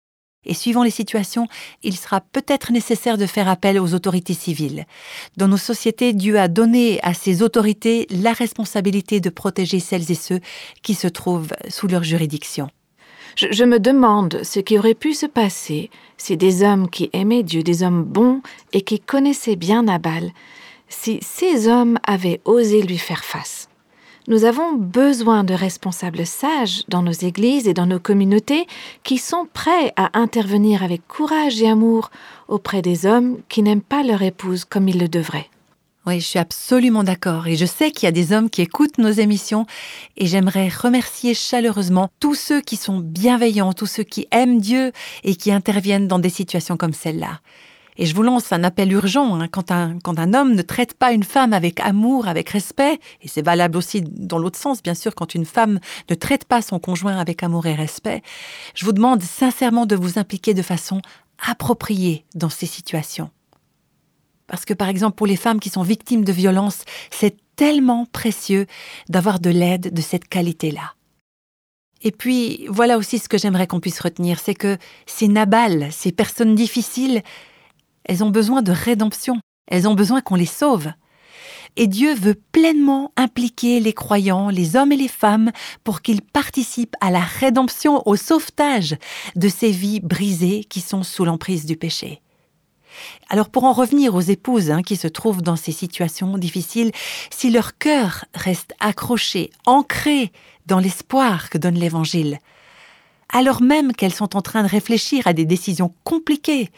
Et 0.49 0.55
suivant 0.55 0.83
les 0.83 0.91
situations, 0.91 1.47
il 1.83 1.97
sera 1.97 2.21
peut-être 2.21 2.73
nécessaire 2.73 3.19
de 3.19 3.27
faire 3.27 3.49
appel 3.49 3.79
aux 3.79 3.95
autorités 3.95 4.35
civiles. 4.35 4.87
Dans 5.37 5.47
nos 5.47 5.59
sociétés, 5.59 6.15
Dieu 6.15 6.39
a 6.39 6.49
donné 6.49 6.99
à 7.03 7.15
ces 7.15 7.43
autorités 7.43 8.07
la 8.11 8.33
responsabilité 8.33 9.21
de 9.21 9.31
protéger 9.31 9.79
celles 9.79 10.11
et 10.11 10.17
ceux 10.17 10.41
qui 10.83 10.95
se 10.95 11.07
trouvent 11.07 11.53
sous 11.69 11.87
leur 11.87 12.03
juridiction. 12.03 12.69
Je, 13.37 13.47
je, 13.53 13.65
me 13.65 13.79
demande 13.79 14.41
ce 14.43 14.59
qui 14.59 14.79
aurait 14.79 14.95
pu 14.95 15.13
se 15.13 15.27
passer 15.27 15.91
si 16.17 16.37
des 16.37 16.63
hommes 16.63 16.89
qui 16.89 17.11
aimaient 17.13 17.43
Dieu, 17.43 17.63
des 17.63 17.83
hommes 17.83 18.03
bons 18.03 18.41
et 18.73 18.81
qui 18.81 18.99
connaissaient 18.99 19.55
bien 19.55 19.85
Nabal, 19.85 20.33
si 20.89 21.19
ces 21.23 21.69
hommes 21.69 21.99
avaient 22.05 22.41
osé 22.45 22.83
lui 22.83 22.99
faire 22.99 23.25
face. 23.25 23.68
Nous 24.29 24.45
avons 24.45 24.75
besoin 24.75 25.43
de 25.43 25.55
responsables 25.55 26.27
sages 26.27 26.85
dans 26.89 27.01
nos 27.01 27.13
églises 27.13 27.67
et 27.67 27.73
dans 27.73 27.87
nos 27.87 27.99
communautés 27.99 28.67
qui 29.03 29.17
sont 29.17 29.49
prêts 29.51 29.95
à 29.97 30.19
intervenir 30.19 30.83
avec 30.83 31.09
courage 31.09 31.63
et 31.63 31.67
amour 31.67 32.11
auprès 32.47 32.83
des 32.83 33.07
hommes 33.07 33.39
qui 33.49 33.63
n'aiment 33.63 33.81
pas 33.81 34.03
leur 34.03 34.21
épouse 34.21 34.67
comme 34.67 34.87
ils 34.87 34.99
le 34.99 35.09
devraient. 35.09 35.49
Oui, 36.07 36.21
je 36.21 36.27
suis 36.27 36.39
absolument 36.39 37.05
d'accord 37.05 37.47
et 37.47 37.57
je 37.57 37.65
sais 37.65 37.91
qu'il 37.91 38.05
y 38.05 38.09
a 38.09 38.13
des 38.13 38.35
hommes 38.35 38.51
qui 38.51 38.61
écoutent 38.61 38.99
nos 38.99 39.11
émissions 39.11 39.65
et 40.19 40.27
j'aimerais 40.27 40.69
remercier 40.69 41.33
chaleureusement 41.33 42.11
tous 42.21 42.35
ceux 42.35 42.61
qui 42.61 42.77
sont 42.77 42.99
bienveillants, 42.99 43.73
tous 43.73 43.87
ceux 43.87 44.05
qui 44.05 44.29
aiment 44.31 44.61
Dieu 44.61 44.93
et 45.25 45.37
qui 45.37 45.53
interviennent 45.53 46.07
dans 46.07 46.19
des 46.19 46.29
situations 46.29 46.77
comme 46.77 46.93
celle-là. 46.93 47.41
Et 47.99 48.07
je 48.07 48.15
vous 48.15 48.23
lance 48.23 48.53
un 48.53 48.63
appel 48.63 48.93
urgent. 48.93 49.41
Hein, 49.41 49.49
quand, 49.49 49.73
un, 49.73 49.99
quand 49.99 50.19
un 50.19 50.33
homme 50.33 50.55
ne 50.55 50.63
traite 50.63 50.95
pas 50.95 51.13
une 51.13 51.25
femme 51.25 51.53
avec 51.53 51.81
amour, 51.81 52.29
avec 52.29 52.49
respect, 52.49 53.01
et 53.21 53.29
c'est 53.29 53.43
valable 53.43 53.77
aussi 53.77 54.03
dans 54.03 54.39
l'autre 54.39 54.59
sens, 54.59 54.83
bien 54.83 54.95
sûr, 54.95 55.15
quand 55.15 55.35
une 55.35 55.45
femme 55.45 55.81
ne 56.09 56.15
traite 56.15 56.45
pas 56.45 56.63
son 56.63 56.79
conjoint 56.79 57.19
avec 57.19 57.43
amour 57.43 57.67
et 57.67 57.75
respect, 57.75 58.23
je 58.75 58.85
vous 58.85 58.93
demande 58.93 59.23
sincèrement 59.23 59.85
de 59.85 59.97
vous 59.97 60.19
impliquer 60.19 60.55
de 60.55 60.63
façon 60.63 61.03
appropriée 61.45 62.25
dans 62.35 62.49
ces 62.49 62.67
situations. 62.67 63.31
Parce 64.47 64.65
que, 64.65 64.75
par 64.75 64.89
exemple, 64.89 65.17
pour 65.17 65.27
les 65.27 65.37
femmes 65.37 65.61
qui 65.61 65.69
sont 65.69 65.83
victimes 65.83 66.25
de 66.25 66.33
violences, 66.33 66.85
c'est 67.11 67.37
tellement 67.57 68.07
précieux 68.07 68.67
d'avoir 69.09 69.41
de 69.41 69.51
l'aide 69.51 69.93
de 69.93 70.01
cette 70.01 70.29
qualité-là. 70.29 70.95
Et 72.03 72.13
puis, 72.13 72.67
voilà 72.69 72.97
aussi 72.97 73.19
ce 73.19 73.29
que 73.29 73.39
j'aimerais 73.39 73.67
qu'on 73.67 73.81
puisse 73.81 74.01
retenir, 74.01 74.39
c'est 74.39 74.55
que 74.55 74.79
ces 75.07 75.27
Nabal, 75.27 75.89
ces 75.91 76.13
personnes 76.13 76.55
difficiles, 76.55 77.23
elles 78.09 78.25
ont 78.25 78.31
besoin 78.31 78.63
de 78.63 78.73
rédemption, 78.73 79.39
elles 79.69 79.87
ont 79.87 79.95
besoin 79.95 80.21
qu'on 80.21 80.35
les 80.35 80.47
sauve. 80.47 80.91
Et 81.77 81.87
Dieu 81.87 82.15
veut 82.15 82.35
pleinement 82.35 83.13
impliquer 83.17 83.79
les 83.79 83.93
croyants, 83.93 84.49
les 84.49 84.75
hommes 84.75 84.91
et 84.91 84.97
les 84.97 85.07
femmes, 85.07 85.53
pour 85.85 86.03
qu'ils 86.03 86.23
participent 86.23 86.97
à 87.01 87.11
la 87.11 87.21
rédemption, 87.21 88.03
au 88.07 88.17
sauvetage 88.17 88.97
de 89.37 89.49
ces 89.49 89.71
vies 89.71 90.01
brisées 90.01 90.65
qui 90.65 90.81
sont 90.81 91.05
sous 91.05 91.25
l'emprise 91.25 91.67
du 91.67 91.77
péché. 91.77 92.21
Alors 93.29 93.51
pour 93.51 93.65
en 93.65 93.73
revenir 93.73 94.15
aux 94.15 94.21
épouses 94.21 94.71
hein, 94.71 94.83
qui 94.83 94.97
se 94.97 95.07
trouvent 95.07 95.43
dans 95.43 95.57
ces 95.57 95.71
situations 95.71 96.39
difficiles, 96.39 96.91
si 97.31 97.51
leur 97.51 97.79
cœur 97.79 98.25
reste 98.35 98.75
accroché, 98.81 99.51
ancré 99.67 100.33
dans 100.67 100.81
l'espoir 100.81 101.51
que 101.51 101.59
donne 101.59 101.79
l'Évangile, 101.79 102.39
alors 103.33 103.63
même 103.63 103.93
qu'elles 103.93 104.15
sont 104.15 104.37
en 104.37 104.43
train 104.43 104.63
de 104.63 104.69
réfléchir 104.69 105.27
à 105.27 105.33
des 105.33 105.45
décisions 105.45 105.95
compliquées, 106.03 106.71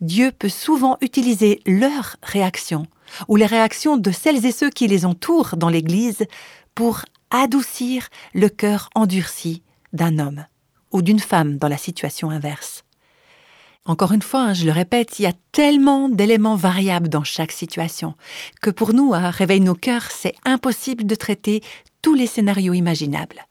Dieu 0.00 0.32
peut 0.32 0.48
souvent 0.48 0.98
utiliser 1.00 1.60
leurs 1.66 2.16
réactions 2.22 2.86
ou 3.28 3.36
les 3.36 3.46
réactions 3.46 3.96
de 3.96 4.10
celles 4.10 4.44
et 4.44 4.52
ceux 4.52 4.70
qui 4.70 4.86
les 4.88 5.06
entourent 5.06 5.56
dans 5.56 5.68
l'Église 5.68 6.24
pour 6.74 7.02
adoucir 7.30 8.08
le 8.34 8.48
cœur 8.48 8.90
endurci 8.94 9.62
d'un 9.92 10.18
homme 10.18 10.44
ou 10.92 11.02
d'une 11.02 11.20
femme 11.20 11.56
dans 11.58 11.68
la 11.68 11.78
situation 11.78 12.30
inverse. 12.30 12.84
Encore 13.86 14.12
une 14.12 14.22
fois, 14.22 14.40
hein, 14.40 14.54
je 14.54 14.66
le 14.66 14.72
répète, 14.72 15.18
il 15.18 15.22
y 15.22 15.26
a 15.26 15.32
tellement 15.52 16.08
d'éléments 16.08 16.56
variables 16.56 17.08
dans 17.08 17.22
chaque 17.22 17.52
situation 17.52 18.14
que 18.60 18.70
pour 18.70 18.92
nous, 18.92 19.14
à 19.14 19.30
Réveil 19.30 19.60
nos 19.60 19.74
cœurs, 19.74 20.10
c'est 20.10 20.34
impossible 20.44 21.06
de 21.06 21.14
traiter 21.14 21.62
tous 22.02 22.14
les 22.14 22.26
scénarios 22.26 22.72
imaginables. 22.72 23.46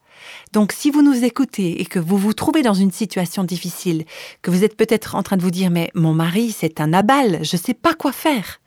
Donc 0.53 0.71
si 0.71 0.91
vous 0.91 1.01
nous 1.01 1.23
écoutez 1.23 1.81
et 1.81 1.85
que 1.85 1.99
vous 1.99 2.17
vous 2.17 2.33
trouvez 2.33 2.61
dans 2.61 2.73
une 2.73 2.91
situation 2.91 3.43
difficile, 3.43 4.05
que 4.41 4.51
vous 4.51 4.63
êtes 4.63 4.77
peut-être 4.77 5.15
en 5.15 5.23
train 5.23 5.37
de 5.37 5.41
vous 5.41 5.51
dire 5.51 5.69
mais 5.69 5.91
mon 5.93 6.13
mari 6.13 6.51
c'est 6.51 6.81
un 6.81 6.93
abal, 6.93 7.39
je 7.43 7.55
ne 7.55 7.61
sais 7.61 7.73
pas 7.73 7.93
quoi 7.93 8.11
faire. 8.11 8.59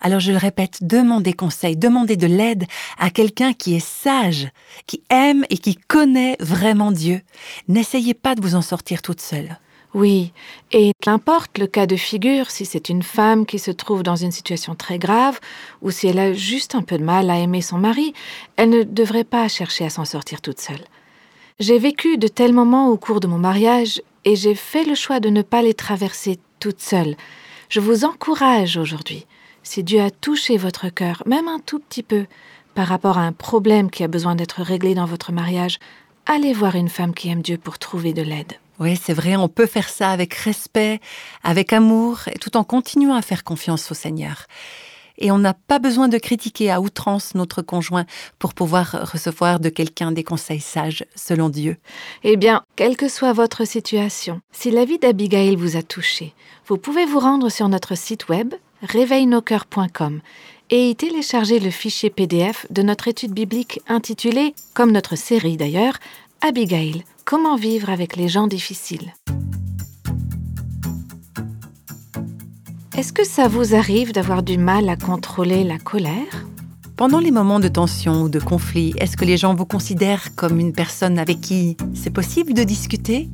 Alors 0.00 0.20
je 0.20 0.30
le 0.30 0.38
répète, 0.38 0.78
demandez 0.82 1.32
conseil, 1.32 1.76
demandez 1.76 2.16
de 2.16 2.26
l'aide 2.26 2.64
à 2.98 3.10
quelqu'un 3.10 3.52
qui 3.52 3.74
est 3.74 3.86
sage, 3.86 4.48
qui 4.86 5.02
aime 5.10 5.44
et 5.48 5.58
qui 5.58 5.76
connaît 5.76 6.36
vraiment 6.38 6.92
Dieu. 6.92 7.22
N'essayez 7.68 8.14
pas 8.14 8.34
de 8.34 8.42
vous 8.42 8.54
en 8.54 8.62
sortir 8.62 9.00
toute 9.00 9.20
seule. 9.20 9.58
Oui, 9.94 10.32
et 10.72 10.92
qu'importe 11.00 11.56
le 11.56 11.66
cas 11.66 11.86
de 11.86 11.96
figure, 11.96 12.50
si 12.50 12.66
c'est 12.66 12.90
une 12.90 13.02
femme 13.02 13.46
qui 13.46 13.58
se 13.58 13.70
trouve 13.70 14.02
dans 14.02 14.16
une 14.16 14.30
situation 14.30 14.74
très 14.74 14.98
grave, 14.98 15.40
ou 15.80 15.90
si 15.90 16.06
elle 16.06 16.18
a 16.18 16.34
juste 16.34 16.74
un 16.74 16.82
peu 16.82 16.98
de 16.98 17.02
mal 17.02 17.30
à 17.30 17.38
aimer 17.38 17.62
son 17.62 17.78
mari, 17.78 18.12
elle 18.56 18.68
ne 18.68 18.82
devrait 18.82 19.24
pas 19.24 19.48
chercher 19.48 19.86
à 19.86 19.90
s'en 19.90 20.04
sortir 20.04 20.42
toute 20.42 20.60
seule. 20.60 20.84
J'ai 21.58 21.78
vécu 21.78 22.18
de 22.18 22.28
tels 22.28 22.52
moments 22.52 22.90
au 22.90 22.98
cours 22.98 23.18
de 23.18 23.26
mon 23.26 23.38
mariage, 23.38 24.02
et 24.26 24.36
j'ai 24.36 24.54
fait 24.54 24.84
le 24.84 24.94
choix 24.94 25.20
de 25.20 25.30
ne 25.30 25.40
pas 25.40 25.62
les 25.62 25.72
traverser 25.72 26.38
toute 26.60 26.82
seule. 26.82 27.16
Je 27.70 27.80
vous 27.80 28.04
encourage 28.04 28.76
aujourd'hui, 28.76 29.24
si 29.62 29.82
Dieu 29.82 30.02
a 30.02 30.10
touché 30.10 30.58
votre 30.58 30.90
cœur, 30.90 31.22
même 31.24 31.48
un 31.48 31.58
tout 31.60 31.78
petit 31.78 32.02
peu, 32.02 32.26
par 32.74 32.88
rapport 32.88 33.16
à 33.16 33.22
un 33.22 33.32
problème 33.32 33.90
qui 33.90 34.04
a 34.04 34.08
besoin 34.08 34.34
d'être 34.34 34.60
réglé 34.60 34.94
dans 34.94 35.06
votre 35.06 35.32
mariage, 35.32 35.78
allez 36.26 36.52
voir 36.52 36.74
une 36.74 36.90
femme 36.90 37.14
qui 37.14 37.30
aime 37.30 37.40
Dieu 37.40 37.56
pour 37.56 37.78
trouver 37.78 38.12
de 38.12 38.20
l'aide. 38.20 38.52
Oui, 38.78 38.94
c'est 39.02 39.14
vrai, 39.14 39.36
on 39.36 39.48
peut 39.48 39.64
faire 39.64 39.88
ça 39.88 40.10
avec 40.10 40.34
respect, 40.34 41.00
avec 41.42 41.72
amour, 41.72 42.28
et 42.30 42.38
tout 42.38 42.58
en 42.58 42.64
continuant 42.64 43.14
à 43.14 43.22
faire 43.22 43.44
confiance 43.44 43.90
au 43.90 43.94
Seigneur. 43.94 44.46
Et 45.18 45.30
on 45.30 45.38
n'a 45.38 45.54
pas 45.54 45.78
besoin 45.78 46.08
de 46.08 46.18
critiquer 46.18 46.70
à 46.70 46.80
outrance 46.80 47.34
notre 47.34 47.62
conjoint 47.62 48.06
pour 48.38 48.54
pouvoir 48.54 49.10
recevoir 49.12 49.60
de 49.60 49.68
quelqu'un 49.68 50.12
des 50.12 50.24
conseils 50.24 50.60
sages 50.60 51.04
selon 51.14 51.48
Dieu. 51.48 51.76
Eh 52.24 52.36
bien, 52.36 52.62
quelle 52.76 52.96
que 52.96 53.08
soit 53.08 53.32
votre 53.32 53.66
situation, 53.66 54.40
si 54.52 54.70
la 54.70 54.84
vie 54.84 54.98
d'Abigail 54.98 55.56
vous 55.56 55.76
a 55.76 55.82
touché, 55.82 56.34
vous 56.66 56.76
pouvez 56.76 57.06
vous 57.06 57.20
rendre 57.20 57.48
sur 57.48 57.68
notre 57.68 57.96
site 57.96 58.28
web 58.28 58.54
réveilnoscoeurs.com 58.82 60.20
et 60.70 60.90
y 60.90 60.96
télécharger 60.96 61.60
le 61.60 61.70
fichier 61.70 62.10
PDF 62.10 62.66
de 62.70 62.82
notre 62.82 63.08
étude 63.08 63.32
biblique 63.32 63.80
intitulée, 63.88 64.54
comme 64.74 64.92
notre 64.92 65.16
série 65.16 65.56
d'ailleurs, 65.56 65.98
Abigail, 66.40 67.04
comment 67.24 67.56
vivre 67.56 67.90
avec 67.90 68.16
les 68.16 68.28
gens 68.28 68.46
difficiles. 68.46 69.12
Est-ce 72.96 73.12
que 73.12 73.26
ça 73.26 73.46
vous 73.46 73.74
arrive 73.74 74.12
d'avoir 74.12 74.42
du 74.42 74.56
mal 74.56 74.88
à 74.88 74.96
contrôler 74.96 75.64
la 75.64 75.76
colère? 75.76 76.46
Pendant 76.96 77.18
les 77.18 77.30
moments 77.30 77.60
de 77.60 77.68
tension 77.68 78.22
ou 78.22 78.28
de 78.30 78.40
conflit, 78.40 78.94
est-ce 78.96 79.18
que 79.18 79.26
les 79.26 79.36
gens 79.36 79.54
vous 79.54 79.66
considèrent 79.66 80.34
comme 80.34 80.58
une 80.58 80.72
personne 80.72 81.18
avec 81.18 81.42
qui 81.42 81.76
c'est 81.92 82.08
possible 82.08 82.54
de 82.54 82.62
discuter? 82.62 83.28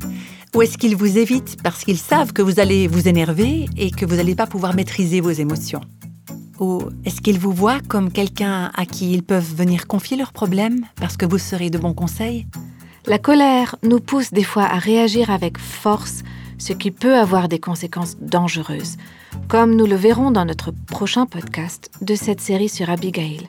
Ou 0.57 0.63
est-ce 0.63 0.77
qu'ils 0.77 0.97
vous 0.97 1.17
évitent 1.17 1.63
parce 1.63 1.85
qu'ils 1.85 1.99
savent 1.99 2.33
que 2.33 2.43
vous 2.43 2.59
allez 2.59 2.89
vous 2.89 3.07
énerver 3.07 3.67
et 3.77 3.93
que 3.93 4.05
vous 4.05 4.17
n'allez 4.17 4.35
pas 4.35 4.49
pouvoir 4.49 4.75
maîtriser 4.75 5.21
vos 5.21 5.31
émotions? 5.31 5.83
Ou 6.59 6.81
est-ce 7.05 7.21
qu'ils 7.21 7.39
vous 7.39 7.53
voient 7.53 7.81
comme 7.87 8.11
quelqu'un 8.11 8.73
à 8.75 8.85
qui 8.85 9.13
ils 9.13 9.23
peuvent 9.23 9.55
venir 9.55 9.87
confier 9.87 10.17
leurs 10.17 10.33
problèmes 10.33 10.87
parce 10.97 11.17
que 11.17 11.25
vous 11.25 11.39
serez 11.39 11.71
de 11.71 11.79
bons 11.79 11.95
conseils? 11.95 12.49
La 13.07 13.19
colère 13.19 13.77
nous 13.85 14.01
pousse 14.01 14.33
des 14.33 14.43
fois 14.43 14.65
à 14.65 14.79
réagir 14.79 15.31
avec 15.31 15.57
force, 15.59 16.25
ce 16.63 16.73
qui 16.73 16.93
peut 16.93 17.17
avoir 17.17 17.49
des 17.49 17.59
conséquences 17.59 18.17
dangereuses, 18.21 18.97
comme 19.49 19.75
nous 19.75 19.87
le 19.87 19.97
verrons 19.97 20.31
dans 20.31 20.45
notre 20.45 20.71
prochain 20.71 21.27
podcast 21.27 21.91
de 22.01 22.15
cette 22.15 22.41
série 22.41 22.69
sur 22.69 22.89
Abigail. 22.89 23.49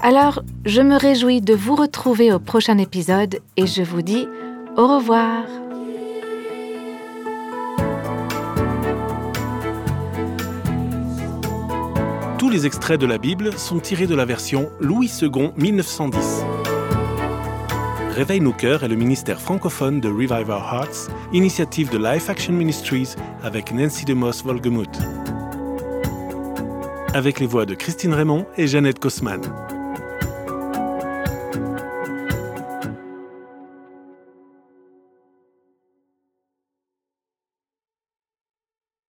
Alors, 0.00 0.42
je 0.64 0.80
me 0.80 0.96
réjouis 0.96 1.42
de 1.42 1.54
vous 1.54 1.76
retrouver 1.76 2.32
au 2.32 2.38
prochain 2.38 2.78
épisode 2.78 3.40
et 3.58 3.66
je 3.66 3.82
vous 3.82 4.00
dis 4.00 4.26
au 4.76 4.86
revoir. 4.86 5.44
Tous 12.38 12.48
les 12.48 12.64
extraits 12.64 13.00
de 13.00 13.06
la 13.06 13.18
Bible 13.18 13.52
sont 13.58 13.80
tirés 13.80 14.06
de 14.06 14.14
la 14.14 14.24
version 14.24 14.70
Louis 14.80 15.10
II 15.20 15.50
1910. 15.58 16.75
Réveille 18.16 18.40
nos 18.40 18.54
cœurs 18.54 18.82
est 18.82 18.88
le 18.88 18.96
ministère 18.96 19.38
francophone 19.38 20.00
de 20.00 20.08
Revive 20.08 20.48
Our 20.48 20.72
Hearts, 20.72 21.10
initiative 21.34 21.90
de 21.90 21.98
Life 21.98 22.30
Action 22.30 22.54
Ministries 22.54 23.14
avec 23.42 23.72
Nancy 23.72 24.06
DeMoss 24.06 24.42
Volgemuth. 24.42 24.98
Avec 27.12 27.40
les 27.40 27.46
voix 27.46 27.66
de 27.66 27.74
Christine 27.74 28.14
Raymond 28.14 28.46
et 28.56 28.68
Jeannette 28.68 29.00
Kosman. 29.00 29.42